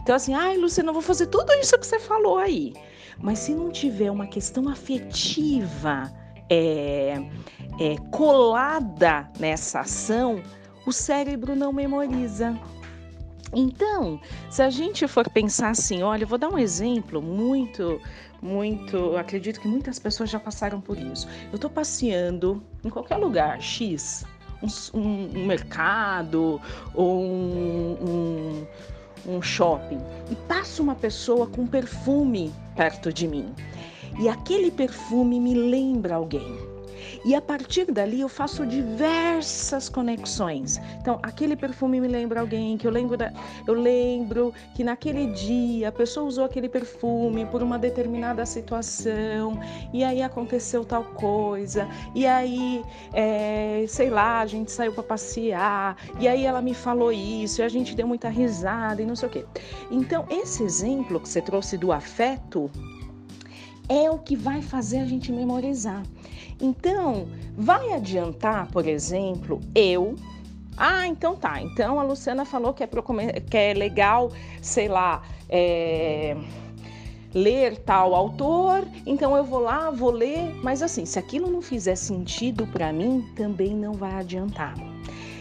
Então, 0.00 0.14
assim, 0.14 0.34
ai, 0.34 0.56
Luciana, 0.58 0.90
eu 0.90 0.92
vou 0.92 1.02
fazer 1.02 1.26
tudo 1.26 1.52
isso 1.54 1.78
que 1.78 1.86
você 1.86 1.98
falou 1.98 2.36
aí. 2.36 2.74
Mas 3.18 3.38
se 3.38 3.54
não 3.54 3.70
tiver 3.70 4.10
uma 4.10 4.26
questão 4.26 4.68
afetiva 4.68 6.12
é, 6.50 7.14
é, 7.80 7.96
colada 8.10 9.30
nessa 9.38 9.80
ação, 9.80 10.42
o 10.86 10.92
cérebro 10.92 11.56
não 11.56 11.72
memoriza. 11.72 12.58
Então, 13.54 14.20
se 14.50 14.62
a 14.62 14.68
gente 14.68 15.06
for 15.06 15.30
pensar 15.30 15.70
assim, 15.70 16.02
olha, 16.02 16.24
eu 16.24 16.28
vou 16.28 16.38
dar 16.38 16.48
um 16.48 16.58
exemplo 16.58 17.22
muito, 17.22 18.00
muito, 18.44 19.16
acredito 19.16 19.58
que 19.58 19.66
muitas 19.66 19.98
pessoas 19.98 20.28
já 20.28 20.38
passaram 20.38 20.78
por 20.78 20.98
isso. 20.98 21.26
Eu 21.50 21.54
estou 21.54 21.70
passeando 21.70 22.62
em 22.84 22.90
qualquer 22.90 23.16
lugar 23.16 23.58
X, 23.62 24.22
um, 24.92 25.00
um, 25.00 25.46
mercado 25.46 26.60
ou 26.94 27.22
um, 27.22 28.66
um, 29.26 29.36
um 29.36 29.42
shopping, 29.42 29.98
e 30.30 30.36
passa 30.46 30.82
uma 30.82 30.94
pessoa 30.94 31.46
com 31.46 31.66
perfume 31.66 32.52
perto 32.76 33.10
de 33.10 33.26
mim. 33.26 33.50
E 34.20 34.28
aquele 34.28 34.70
perfume 34.70 35.40
me 35.40 35.54
lembra 35.54 36.16
alguém. 36.16 36.73
E 37.24 37.34
a 37.34 37.40
partir 37.40 37.90
dali 37.90 38.20
eu 38.20 38.28
faço 38.28 38.66
diversas 38.66 39.88
conexões. 39.88 40.78
Então, 41.00 41.18
aquele 41.22 41.56
perfume 41.56 41.98
me 41.98 42.06
lembra 42.06 42.40
alguém 42.40 42.76
que 42.76 42.86
eu 42.86 42.90
lembro 42.90 43.16
da, 43.16 43.32
eu 43.66 43.72
lembro 43.72 44.52
que 44.74 44.84
naquele 44.84 45.28
dia 45.28 45.88
a 45.88 45.92
pessoa 45.92 46.26
usou 46.26 46.44
aquele 46.44 46.68
perfume 46.68 47.46
por 47.46 47.62
uma 47.62 47.78
determinada 47.78 48.44
situação 48.44 49.58
e 49.92 50.04
aí 50.04 50.22
aconteceu 50.22 50.84
tal 50.84 51.04
coisa 51.04 51.88
e 52.14 52.26
aí 52.26 52.82
é, 53.14 53.86
sei 53.88 54.10
lá 54.10 54.40
a 54.40 54.46
gente 54.46 54.70
saiu 54.70 54.92
para 54.92 55.02
passear 55.02 55.96
e 56.20 56.28
aí 56.28 56.44
ela 56.44 56.60
me 56.60 56.74
falou 56.74 57.10
isso 57.10 57.62
e 57.62 57.64
a 57.64 57.68
gente 57.68 57.94
deu 57.94 58.06
muita 58.06 58.28
risada 58.28 59.00
e 59.00 59.06
não 59.06 59.16
sei 59.16 59.28
o 59.28 59.32
quê. 59.32 59.46
Então, 59.90 60.26
esse 60.28 60.62
exemplo 60.62 61.18
que 61.18 61.28
você 61.28 61.40
trouxe 61.40 61.78
do 61.78 61.90
afeto 61.90 62.70
é 63.88 64.10
o 64.10 64.18
que 64.18 64.36
vai 64.36 64.60
fazer 64.60 64.98
a 64.98 65.06
gente 65.06 65.32
memorizar. 65.32 66.02
Então, 66.60 67.26
vai 67.56 67.92
adiantar, 67.92 68.70
por 68.70 68.86
exemplo, 68.86 69.60
eu. 69.74 70.14
Ah, 70.76 71.06
então 71.06 71.36
tá. 71.36 71.60
Então 71.60 72.00
a 72.00 72.02
Luciana 72.02 72.44
falou 72.44 72.72
que 72.72 72.82
é, 72.82 72.86
que 73.40 73.56
é 73.56 73.74
legal, 73.74 74.32
sei 74.60 74.88
lá, 74.88 75.22
é, 75.48 76.36
ler 77.32 77.78
tal 77.78 78.14
autor, 78.14 78.86
então 79.04 79.36
eu 79.36 79.44
vou 79.44 79.60
lá, 79.60 79.90
vou 79.90 80.10
ler, 80.10 80.54
mas 80.62 80.82
assim, 80.82 81.04
se 81.04 81.18
aquilo 81.18 81.50
não 81.50 81.60
fizer 81.60 81.96
sentido 81.96 82.66
para 82.68 82.92
mim, 82.92 83.24
também 83.36 83.74
não 83.74 83.92
vai 83.92 84.14
adiantar. 84.14 84.74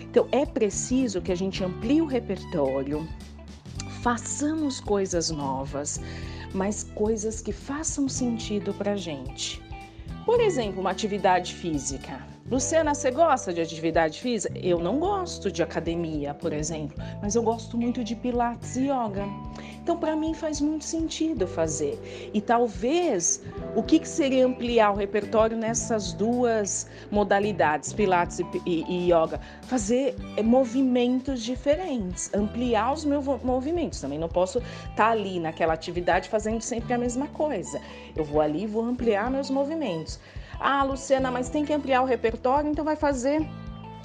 Então 0.02 0.28
é 0.32 0.46
preciso 0.46 1.22
que 1.22 1.32
a 1.32 1.36
gente 1.36 1.64
amplie 1.64 2.02
o 2.02 2.06
repertório, 2.06 3.08
façamos 4.02 4.80
coisas 4.80 5.32
novas, 5.32 6.00
mas 6.54 6.84
coisas 6.84 7.42
que 7.42 7.52
façam 7.52 8.08
sentido 8.08 8.74
para 8.74 8.96
gente. 8.96 9.63
Por 10.26 10.40
exemplo, 10.40 10.80
uma 10.80 10.92
atividade 10.92 11.54
física. 11.54 12.26
Luciana, 12.50 12.94
você 12.94 13.12
gosta 13.12 13.54
de 13.54 13.62
atividade 13.62 14.22
física? 14.22 14.58
Eu 14.58 14.80
não 14.80 15.00
gosto 15.00 15.52
de 15.52 15.62
academia, 15.62 16.34
por 16.34 16.54
exemplo, 16.54 16.96
mas 17.22 17.36
eu 17.36 17.44
gosto 17.44 17.78
muito 17.78 18.04
de 18.04 18.16
pilates 18.16 18.76
e 18.76 18.84
yoga. 18.84 19.26
Então, 19.84 19.98
para 19.98 20.16
mim 20.16 20.34
faz 20.34 20.62
muito 20.62 20.86
sentido 20.86 21.46
fazer. 21.46 22.00
E 22.34 22.40
talvez 22.40 23.44
o 23.76 23.84
que, 23.84 24.00
que 24.00 24.08
seria 24.08 24.46
ampliar 24.46 24.92
o 24.92 24.96
repertório 24.96 25.58
nessas 25.58 26.14
duas 26.14 26.88
modalidades, 27.12 27.92
pilates 27.92 28.40
e, 28.40 28.46
e, 28.66 28.86
e 28.88 29.12
yoga? 29.12 29.42
Fazer 29.64 30.16
é, 30.38 30.42
movimentos 30.42 31.44
diferentes, 31.44 32.34
ampliar 32.34 32.94
os 32.94 33.04
meus 33.04 33.26
movimentos. 33.44 34.00
Também 34.00 34.18
não 34.18 34.30
posso 34.30 34.60
estar 34.60 34.96
tá 34.96 35.10
ali 35.10 35.38
naquela 35.38 35.74
atividade 35.74 36.30
fazendo 36.30 36.62
sempre 36.62 36.94
a 36.94 36.98
mesma 36.98 37.28
coisa. 37.28 37.82
Eu 38.16 38.24
vou 38.24 38.40
ali 38.40 38.64
e 38.64 38.68
vou 38.68 38.86
ampliar 38.86 39.30
meus 39.30 39.50
movimentos. 39.50 40.18
Ah, 40.62 40.82
Luciana, 40.84 41.30
mas 41.30 41.50
tem 41.50 41.66
que 41.66 41.74
ampliar 41.74 42.02
o 42.02 42.06
repertório, 42.06 42.70
então 42.70 42.86
vai 42.86 42.96
fazer 42.96 43.46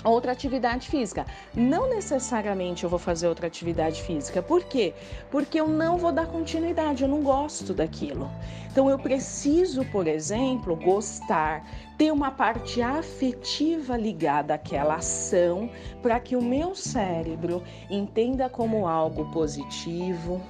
outra 0.04 0.32
atividade 0.32 0.88
física. 0.88 1.26
Não 1.54 1.88
necessariamente 1.88 2.84
eu 2.84 2.90
vou 2.90 2.98
fazer 2.98 3.28
outra 3.28 3.46
atividade 3.46 4.02
física. 4.02 4.42
Por 4.42 4.64
quê? 4.64 4.94
Porque 5.30 5.60
eu 5.60 5.68
não 5.68 5.98
vou 5.98 6.12
dar 6.12 6.26
continuidade, 6.26 7.02
eu 7.02 7.08
não 7.08 7.22
gosto 7.22 7.74
daquilo. 7.74 8.30
Então 8.70 8.88
eu 8.88 8.98
preciso, 8.98 9.84
por 9.86 10.06
exemplo, 10.06 10.76
gostar, 10.76 11.66
ter 11.96 12.12
uma 12.12 12.30
parte 12.30 12.80
afetiva 12.80 13.96
ligada 13.96 14.54
àquela 14.54 14.96
ação 14.96 15.68
para 16.00 16.20
que 16.20 16.36
o 16.36 16.42
meu 16.42 16.74
cérebro 16.74 17.62
entenda 17.90 18.48
como 18.48 18.86
algo 18.86 19.30
positivo 19.32 20.40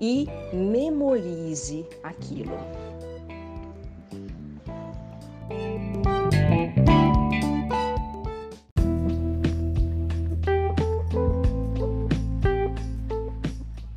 e 0.00 0.26
memorize 0.52 1.84
aquilo. 2.02 2.56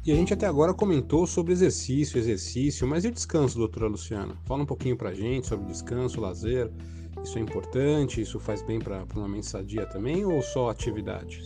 E 0.03 0.11
a 0.11 0.15
gente 0.15 0.33
até 0.33 0.47
agora 0.47 0.73
comentou 0.73 1.27
sobre 1.27 1.53
exercício, 1.53 2.17
exercício, 2.17 2.87
mas 2.87 3.05
e 3.05 3.09
o 3.09 3.11
descanso, 3.11 3.59
doutora 3.59 3.85
Luciana? 3.85 4.35
Fala 4.45 4.63
um 4.63 4.65
pouquinho 4.65 4.97
pra 4.97 5.13
gente 5.13 5.45
sobre 5.45 5.67
descanso, 5.67 6.19
lazer. 6.19 6.71
Isso 7.23 7.37
é 7.37 7.41
importante? 7.41 8.19
Isso 8.19 8.39
faz 8.39 8.63
bem 8.63 8.79
para 8.79 9.05
uma 9.15 9.27
mente 9.27 9.45
sadia 9.45 9.85
também 9.85 10.25
ou 10.25 10.41
só 10.41 10.71
atividades? 10.71 11.45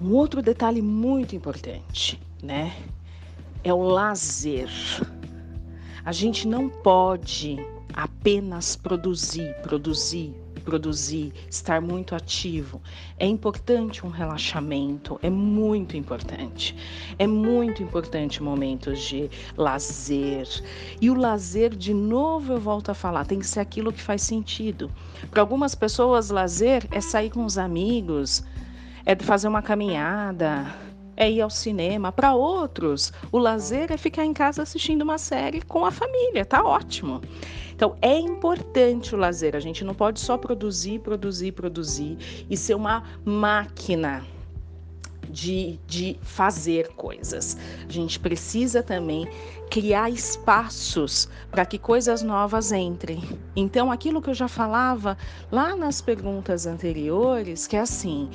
Um 0.00 0.12
outro 0.14 0.40
detalhe 0.40 0.80
muito 0.80 1.34
importante, 1.34 2.22
né? 2.40 2.76
É 3.64 3.74
o 3.74 3.82
lazer. 3.82 4.70
A 6.04 6.12
gente 6.12 6.46
não 6.46 6.68
pode 6.68 7.56
apenas 7.94 8.76
produzir, 8.76 9.54
produzir, 9.62 10.34
produzir, 10.62 11.32
estar 11.50 11.80
muito 11.80 12.14
ativo. 12.14 12.80
É 13.18 13.26
importante 13.26 14.06
um 14.06 14.08
relaxamento, 14.08 15.18
é 15.22 15.28
muito 15.28 15.96
importante. 15.96 16.74
É 17.18 17.26
muito 17.26 17.82
importante 17.82 18.42
momentos 18.42 19.00
de 19.00 19.30
lazer. 19.56 20.48
E 21.00 21.10
o 21.10 21.14
lazer, 21.14 21.74
de 21.74 21.92
novo, 21.92 22.54
eu 22.54 22.60
volto 22.60 22.90
a 22.90 22.94
falar, 22.94 23.26
tem 23.26 23.38
que 23.38 23.46
ser 23.46 23.60
aquilo 23.60 23.92
que 23.92 24.00
faz 24.00 24.22
sentido. 24.22 24.90
Para 25.30 25.42
algumas 25.42 25.74
pessoas, 25.74 26.30
lazer 26.30 26.86
é 26.90 27.00
sair 27.00 27.30
com 27.30 27.44
os 27.44 27.58
amigos, 27.58 28.44
é 29.04 29.16
fazer 29.16 29.48
uma 29.48 29.62
caminhada, 29.62 30.72
é 31.22 31.30
ir 31.30 31.40
ao 31.40 31.50
cinema. 31.50 32.10
Para 32.10 32.34
outros, 32.34 33.12
o 33.30 33.38
lazer 33.38 33.92
é 33.92 33.96
ficar 33.96 34.24
em 34.24 34.32
casa 34.32 34.62
assistindo 34.62 35.02
uma 35.02 35.18
série 35.18 35.62
com 35.62 35.84
a 35.84 35.90
família, 35.90 36.44
tá 36.44 36.64
ótimo. 36.64 37.20
Então 37.74 37.96
é 38.02 38.18
importante 38.18 39.14
o 39.14 39.18
lazer. 39.18 39.54
A 39.54 39.60
gente 39.60 39.84
não 39.84 39.94
pode 39.94 40.20
só 40.20 40.36
produzir, 40.36 40.98
produzir, 41.00 41.52
produzir 41.52 42.44
e 42.50 42.56
ser 42.56 42.74
uma 42.74 43.04
máquina. 43.24 44.24
De, 45.30 45.80
de 45.86 46.18
fazer 46.20 46.88
coisas. 46.88 47.56
A 47.88 47.90
gente 47.90 48.20
precisa 48.20 48.82
também 48.82 49.26
criar 49.70 50.10
espaços 50.10 51.26
para 51.50 51.64
que 51.64 51.78
coisas 51.78 52.22
novas 52.22 52.70
entrem. 52.70 53.22
Então, 53.56 53.90
aquilo 53.90 54.20
que 54.20 54.28
eu 54.28 54.34
já 54.34 54.46
falava 54.46 55.16
lá 55.50 55.74
nas 55.74 56.02
perguntas 56.02 56.66
anteriores, 56.66 57.66
que 57.66 57.76
é 57.76 57.80
assim, 57.80 58.28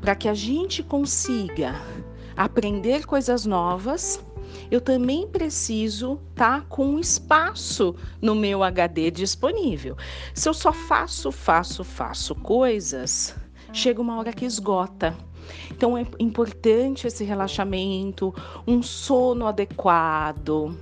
para 0.00 0.14
que 0.14 0.28
a 0.28 0.34
gente 0.34 0.84
consiga 0.84 1.74
aprender 2.36 3.06
coisas 3.06 3.46
novas, 3.46 4.22
eu 4.70 4.80
também 4.80 5.26
preciso 5.26 6.20
estar 6.30 6.60
tá 6.60 6.66
com 6.68 6.98
espaço 6.98 7.94
no 8.20 8.34
meu 8.34 8.62
HD 8.62 9.10
disponível. 9.10 9.96
Se 10.34 10.48
eu 10.48 10.54
só 10.54 10.72
faço, 10.72 11.32
faço, 11.32 11.82
faço 11.82 12.34
coisas, 12.34 13.34
chega 13.72 14.00
uma 14.00 14.18
hora 14.18 14.32
que 14.32 14.44
esgota. 14.44 15.16
Então 15.70 15.96
é 15.96 16.04
importante 16.18 17.06
esse 17.06 17.24
relaxamento, 17.24 18.34
um 18.66 18.82
sono 18.82 19.46
adequado, 19.46 20.76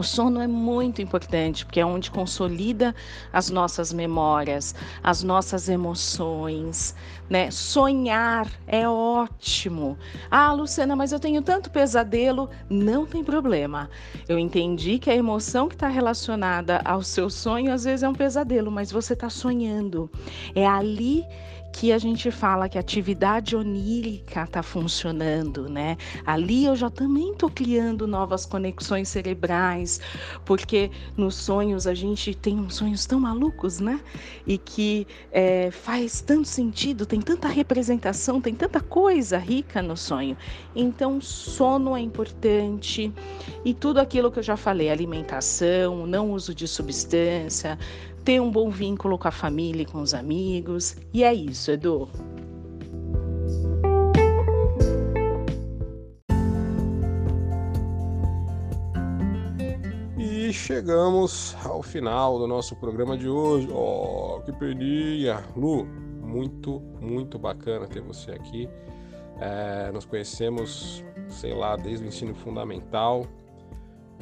o 0.00 0.02
sono 0.02 0.40
é 0.40 0.46
muito 0.46 1.02
importante 1.02 1.66
porque 1.66 1.78
é 1.78 1.84
onde 1.84 2.10
consolida 2.10 2.94
as 3.32 3.50
nossas 3.50 3.92
memórias, 3.92 4.74
as 5.02 5.22
nossas 5.22 5.68
emoções, 5.68 6.94
né? 7.30 7.48
Sonhar 7.52 8.50
é 8.66 8.88
ótimo. 8.88 9.96
Ah, 10.28 10.52
Luciana, 10.52 10.96
mas 10.96 11.12
eu 11.12 11.20
tenho 11.20 11.40
tanto 11.40 11.70
pesadelo. 11.70 12.50
Não 12.68 13.06
tem 13.06 13.22
problema. 13.22 13.88
Eu 14.28 14.36
entendi 14.36 14.98
que 14.98 15.08
a 15.08 15.14
emoção 15.14 15.68
que 15.68 15.76
está 15.76 15.86
relacionada 15.88 16.82
ao 16.84 17.02
seu 17.04 17.30
sonho 17.30 17.72
às 17.72 17.84
vezes 17.84 18.02
é 18.02 18.08
um 18.08 18.14
pesadelo, 18.14 18.70
mas 18.70 18.90
você 18.90 19.12
está 19.12 19.30
sonhando. 19.30 20.10
É 20.56 20.66
ali 20.66 21.24
que 21.72 21.92
a 21.92 21.98
gente 21.98 22.30
fala 22.30 22.68
que 22.68 22.76
a 22.76 22.80
atividade 22.80 23.54
onírica 23.56 24.42
está 24.42 24.62
funcionando, 24.62 25.68
né? 25.68 25.96
Ali 26.26 26.64
eu 26.64 26.76
já 26.76 26.90
também 26.90 27.32
estou 27.32 27.50
criando 27.50 28.06
novas 28.06 28.44
conexões 28.44 29.08
cerebrais, 29.08 30.00
porque 30.44 30.90
nos 31.16 31.34
sonhos 31.34 31.86
a 31.86 31.94
gente 31.94 32.34
tem 32.34 32.58
uns 32.58 32.76
sonhos 32.76 33.06
tão 33.06 33.20
malucos, 33.20 33.80
né? 33.80 34.00
E 34.46 34.58
que 34.58 35.06
é, 35.30 35.70
faz 35.70 36.20
tanto 36.20 36.48
sentido, 36.48 37.06
tem 37.06 37.20
tanta 37.20 37.48
representação, 37.48 38.40
tem 38.40 38.54
tanta 38.54 38.80
coisa 38.80 39.38
rica 39.38 39.80
no 39.80 39.96
sonho. 39.96 40.36
Então, 40.74 41.20
sono 41.20 41.96
é 41.96 42.00
importante 42.00 43.12
e 43.64 43.74
tudo 43.74 43.98
aquilo 43.98 44.30
que 44.30 44.38
eu 44.38 44.42
já 44.42 44.56
falei, 44.56 44.90
alimentação, 44.90 46.06
não 46.06 46.32
uso 46.32 46.54
de 46.54 46.66
substância, 46.66 47.78
ter 48.24 48.40
um 48.40 48.50
bom 48.50 48.70
vínculo 48.70 49.18
com 49.18 49.28
a 49.28 49.30
família 49.30 49.82
e 49.82 49.86
com 49.86 50.00
os 50.00 50.14
amigos. 50.14 50.96
E 51.12 51.24
é 51.24 51.32
isso, 51.32 51.70
Edu. 51.70 52.08
E 60.18 60.52
chegamos 60.52 61.56
ao 61.64 61.82
final 61.82 62.38
do 62.38 62.46
nosso 62.46 62.76
programa 62.76 63.16
de 63.16 63.28
hoje. 63.28 63.68
Oh, 63.72 64.40
que 64.44 64.52
peninha! 64.52 65.44
Lu, 65.56 65.84
muito, 66.20 66.80
muito 67.00 67.38
bacana 67.38 67.86
ter 67.86 68.00
você 68.00 68.32
aqui. 68.32 68.68
É, 69.40 69.90
nos 69.92 70.04
conhecemos, 70.04 71.04
sei 71.28 71.54
lá, 71.54 71.76
desde 71.76 72.04
o 72.04 72.08
ensino 72.08 72.34
fundamental 72.34 73.26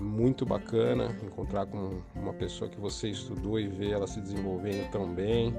muito 0.00 0.46
bacana 0.46 1.16
encontrar 1.22 1.66
com 1.66 2.00
uma 2.14 2.32
pessoa 2.32 2.70
que 2.70 2.80
você 2.80 3.08
estudou 3.08 3.58
e 3.58 3.66
ver 3.66 3.92
ela 3.92 4.06
se 4.06 4.20
desenvolvendo 4.20 4.88
tão 4.90 5.12
bem, 5.12 5.54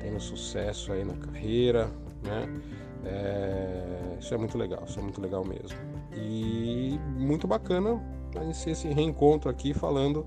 tendo 0.00 0.20
sucesso 0.20 0.92
aí 0.92 1.04
na 1.04 1.14
carreira, 1.14 1.90
né? 2.22 2.48
É, 3.04 4.16
isso 4.18 4.32
é 4.32 4.38
muito 4.38 4.56
legal, 4.56 4.84
isso 4.86 4.98
é 4.98 5.02
muito 5.02 5.20
legal 5.20 5.44
mesmo. 5.44 5.76
E 6.16 6.98
muito 7.16 7.46
bacana 7.46 8.02
esse 8.66 8.88
reencontro 8.88 9.50
aqui 9.50 9.74
falando 9.74 10.26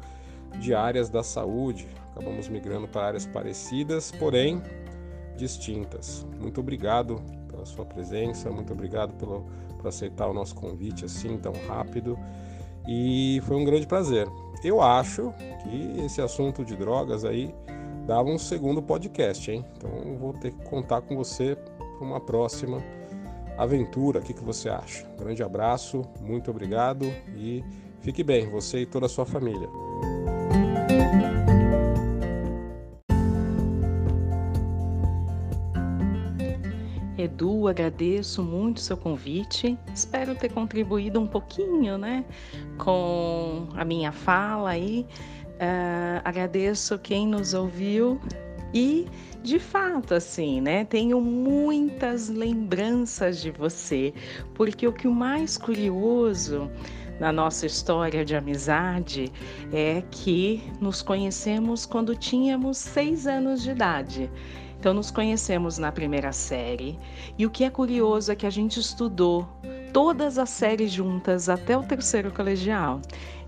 de 0.60 0.74
áreas 0.74 1.10
da 1.10 1.24
saúde. 1.24 1.88
Acabamos 2.12 2.48
migrando 2.48 2.88
para 2.88 3.08
áreas 3.08 3.26
parecidas, 3.26 4.12
porém 4.12 4.62
distintas. 5.36 6.26
Muito 6.40 6.60
obrigado 6.60 7.22
pela 7.48 7.66
sua 7.66 7.86
presença, 7.86 8.50
muito 8.50 8.74
obrigado 8.74 9.14
pelo, 9.14 9.46
por 9.78 9.88
aceitar 9.88 10.28
o 10.28 10.34
nosso 10.34 10.56
convite 10.56 11.06
assim 11.06 11.38
tão 11.38 11.54
rápido 11.68 12.18
e 12.88 13.42
foi 13.46 13.58
um 13.58 13.66
grande 13.66 13.86
prazer. 13.86 14.28
Eu 14.64 14.82
acho 14.82 15.34
que 15.64 16.02
esse 16.06 16.22
assunto 16.22 16.64
de 16.64 16.76
drogas 16.76 17.26
aí 17.26 17.54
dava 18.06 18.30
um 18.30 18.40
segundo 18.40 18.82
podcast, 18.82 19.52
hein? 19.52 19.66
Então 19.76 20.18
vou 20.18 20.34
ter 20.34 20.52
que 20.52 20.64
contar 20.64 21.02
com 21.02 21.16
você 21.16 21.56
para 21.56 22.08
uma 22.08 22.20
próxima 22.20 22.82
aventura. 23.58 24.20
O 24.20 24.24
que, 24.24 24.34
que 24.34 24.44
você 24.44 24.70
acha? 24.70 25.06
Grande 25.20 25.44
abraço, 25.44 26.04
muito 26.22 26.50
obrigado 26.50 27.06
e 27.36 27.64
fique 28.02 28.24
bem, 28.24 28.50
você 28.50 28.80
e 28.80 28.86
toda 28.86 29.08
a 29.08 29.10
sua 29.10 29.26
família. 29.26 29.68
Agradeço 37.68 38.44
muito 38.44 38.80
seu 38.80 38.98
convite. 38.98 39.78
Espero 39.94 40.36
ter 40.36 40.52
contribuído 40.52 41.20
um 41.20 41.28
pouquinho, 41.28 41.98
né, 41.98 42.26
com 42.78 43.68
a 43.76 43.84
minha 43.84 44.12
fala 44.12 44.72
aí. 44.72 45.06
Uh, 45.56 46.22
agradeço 46.24 47.00
quem 47.00 47.28
nos 47.28 47.54
ouviu 47.54 48.22
e, 48.74 49.08
de 49.42 49.60
fato, 49.60 50.14
assim, 50.14 50.62
né, 50.62 50.86
tenho 50.86 51.20
muitas 51.22 52.30
lembranças 52.30 53.42
de 53.42 53.50
você, 53.50 54.14
porque 54.54 54.88
o 54.88 54.94
que 54.94 55.08
o 55.08 55.14
mais 55.14 55.58
curioso 55.58 56.70
na 57.20 57.32
nossa 57.32 57.66
história 57.66 58.24
de 58.24 58.36
amizade 58.36 59.32
é 59.74 60.04
que 60.12 60.62
nos 60.80 61.02
conhecemos 61.02 61.86
quando 61.86 62.16
tínhamos 62.16 62.78
seis 62.78 63.26
anos 63.26 63.64
de 63.64 63.72
idade. 63.72 64.30
Então, 64.80 64.94
nos 64.94 65.12
conhecemos 65.12 65.78
na 65.78 65.92
primeira 65.92 66.32
série, 66.32 67.00
e 67.38 67.46
o 67.46 67.50
que 67.50 67.64
é 67.64 67.70
curioso 67.70 68.32
é 68.32 68.36
que 68.36 68.46
a 68.46 68.50
gente 68.50 68.80
estudou 68.80 69.48
todas 69.92 70.38
as 70.38 70.50
séries 70.50 70.92
juntas 70.92 71.50
até 71.50 71.76
o 71.78 71.84
terceiro 71.84 72.32
colegial. 72.32 73.02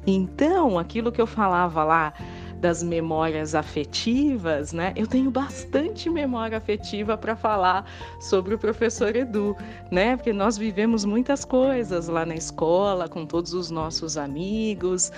Então, 0.08 0.80
aquilo 0.80 1.12
que 1.12 1.22
eu 1.22 1.28
falava 1.28 1.84
lá 1.84 2.14
das 2.60 2.84
memórias 2.84 3.56
afetivas, 3.56 4.74
né? 4.74 4.92
Eu 4.96 5.08
tenho 5.08 5.32
bastante 5.32 6.10
memória 6.10 6.58
afetiva 6.58 7.18
para 7.18 7.36
falar 7.36 7.86
sobre 8.20 8.54
o 8.54 8.60
professor 8.60 9.16
Edu, 9.16 9.56
né? 9.90 10.18
Porque 10.18 10.34
nós 10.34 10.58
vivemos 10.58 11.06
muitas 11.06 11.46
coisas 11.46 12.08
lá 12.08 12.26
na 12.26 12.36
escola 12.36 13.08
com 13.08 13.26
todos 13.26 13.54
os 13.54 13.72
nossos 13.72 14.18
amigos. 14.18 15.12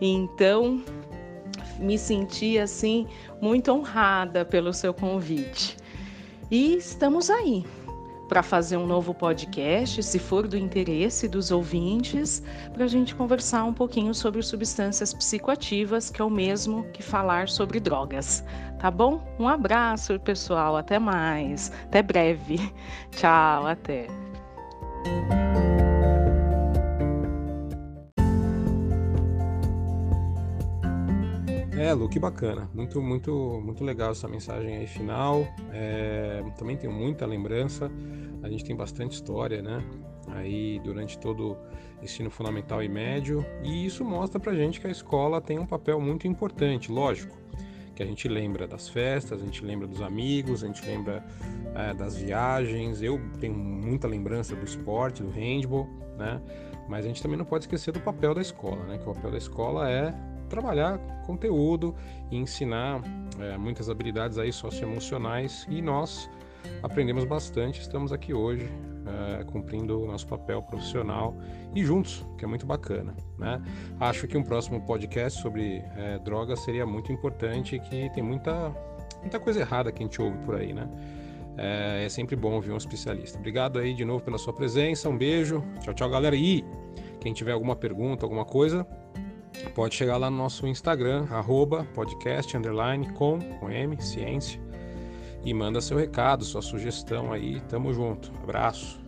Então, 0.00 0.82
me 1.78 1.98
senti 1.98 2.58
assim 2.58 3.06
muito 3.40 3.72
honrada 3.72 4.44
pelo 4.44 4.72
seu 4.72 4.92
convite. 4.92 5.76
E 6.50 6.76
estamos 6.76 7.30
aí 7.30 7.64
para 8.28 8.42
fazer 8.42 8.76
um 8.76 8.86
novo 8.86 9.14
podcast, 9.14 10.02
se 10.02 10.18
for 10.18 10.46
do 10.46 10.56
interesse 10.56 11.26
dos 11.26 11.50
ouvintes, 11.50 12.42
para 12.74 12.84
a 12.84 12.88
gente 12.88 13.14
conversar 13.14 13.64
um 13.64 13.72
pouquinho 13.72 14.14
sobre 14.14 14.42
substâncias 14.42 15.14
psicoativas, 15.14 16.10
que 16.10 16.20
é 16.20 16.24
o 16.24 16.30
mesmo 16.30 16.84
que 16.92 17.02
falar 17.02 17.48
sobre 17.48 17.80
drogas. 17.80 18.44
Tá 18.78 18.90
bom? 18.90 19.20
Um 19.38 19.48
abraço, 19.48 20.20
pessoal. 20.20 20.76
Até 20.76 20.98
mais. 20.98 21.72
Até 21.84 22.02
breve. 22.02 22.58
Tchau. 23.10 23.66
Até. 23.66 24.06
É, 31.78 31.94
Lu, 31.94 32.08
que 32.08 32.18
bacana. 32.18 32.68
Muito, 32.74 33.00
muito, 33.00 33.62
muito 33.64 33.84
legal 33.84 34.10
essa 34.10 34.26
mensagem 34.26 34.78
aí 34.78 34.86
final. 34.88 35.46
É, 35.72 36.42
também 36.58 36.76
tenho 36.76 36.92
muita 36.92 37.24
lembrança. 37.24 37.88
A 38.42 38.48
gente 38.48 38.64
tem 38.64 38.74
bastante 38.74 39.12
história, 39.12 39.62
né? 39.62 39.80
Aí 40.26 40.80
durante 40.82 41.16
todo 41.16 41.52
o 41.52 42.04
ensino 42.04 42.30
fundamental 42.30 42.82
e 42.82 42.88
médio. 42.88 43.46
E 43.62 43.86
isso 43.86 44.04
mostra 44.04 44.40
pra 44.40 44.54
gente 44.54 44.80
que 44.80 44.88
a 44.88 44.90
escola 44.90 45.40
tem 45.40 45.56
um 45.60 45.66
papel 45.66 46.00
muito 46.00 46.26
importante, 46.26 46.90
lógico. 46.90 47.38
Que 47.94 48.02
a 48.02 48.06
gente 48.06 48.26
lembra 48.26 48.66
das 48.66 48.88
festas, 48.88 49.40
a 49.40 49.44
gente 49.44 49.64
lembra 49.64 49.86
dos 49.86 50.02
amigos, 50.02 50.64
a 50.64 50.66
gente 50.66 50.84
lembra 50.84 51.24
é, 51.76 51.94
das 51.94 52.16
viagens. 52.16 53.02
Eu 53.02 53.20
tenho 53.38 53.54
muita 53.54 54.08
lembrança 54.08 54.56
do 54.56 54.64
esporte, 54.64 55.22
do 55.22 55.30
handball, 55.30 55.88
né? 56.18 56.42
Mas 56.88 57.04
a 57.04 57.08
gente 57.08 57.22
também 57.22 57.38
não 57.38 57.44
pode 57.44 57.66
esquecer 57.66 57.92
do 57.92 58.00
papel 58.00 58.34
da 58.34 58.40
escola, 58.40 58.82
né? 58.86 58.98
Que 58.98 59.08
o 59.08 59.14
papel 59.14 59.30
da 59.30 59.38
escola 59.38 59.88
é 59.88 60.12
trabalhar 60.48 60.98
conteúdo 61.24 61.94
e 62.30 62.36
ensinar 62.36 63.02
é, 63.38 63.56
muitas 63.56 63.88
habilidades 63.88 64.38
aí 64.38 64.52
socioemocionais 64.52 65.66
e 65.68 65.80
nós 65.80 66.28
aprendemos 66.82 67.24
bastante. 67.24 67.80
Estamos 67.80 68.12
aqui 68.12 68.34
hoje 68.34 68.68
é, 69.08 69.44
cumprindo 69.44 70.02
o 70.02 70.06
nosso 70.06 70.26
papel 70.26 70.62
profissional 70.62 71.34
e 71.74 71.84
juntos, 71.84 72.26
que 72.36 72.44
é 72.44 72.48
muito 72.48 72.66
bacana. 72.66 73.14
Né? 73.38 73.62
Acho 74.00 74.26
que 74.26 74.36
um 74.36 74.42
próximo 74.42 74.80
podcast 74.82 75.40
sobre 75.40 75.82
é, 75.96 76.18
drogas 76.18 76.60
seria 76.60 76.86
muito 76.86 77.12
importante, 77.12 77.78
que 77.78 78.10
tem 78.10 78.22
muita, 78.22 78.74
muita 79.20 79.38
coisa 79.38 79.60
errada 79.60 79.92
que 79.92 80.02
a 80.02 80.06
gente 80.06 80.20
ouve 80.20 80.38
por 80.38 80.56
aí, 80.56 80.72
né? 80.72 80.88
É, 81.60 82.04
é 82.04 82.08
sempre 82.08 82.36
bom 82.36 82.52
ouvir 82.52 82.70
um 82.70 82.76
especialista. 82.76 83.36
Obrigado 83.36 83.80
aí 83.80 83.92
de 83.92 84.04
novo 84.04 84.22
pela 84.22 84.38
sua 84.38 84.52
presença, 84.52 85.08
um 85.08 85.18
beijo, 85.18 85.64
tchau, 85.80 85.92
tchau, 85.92 86.08
galera. 86.08 86.36
E 86.36 86.64
quem 87.20 87.32
tiver 87.32 87.50
alguma 87.50 87.74
pergunta, 87.74 88.24
alguma 88.24 88.44
coisa, 88.44 88.86
pode 89.74 89.94
chegar 89.94 90.16
lá 90.16 90.30
no 90.30 90.36
nosso 90.36 90.66
Instagram, 90.66 91.26
arroba 91.30 91.86
podcast, 91.94 92.56
underline, 92.56 93.12
com, 93.12 93.38
com 93.58 93.70
M, 93.70 94.00
ciência, 94.00 94.60
e 95.44 95.54
manda 95.54 95.80
seu 95.80 95.96
recado, 95.96 96.44
sua 96.44 96.62
sugestão 96.62 97.32
aí. 97.32 97.60
Tamo 97.68 97.92
junto. 97.92 98.30
Abraço. 98.42 99.00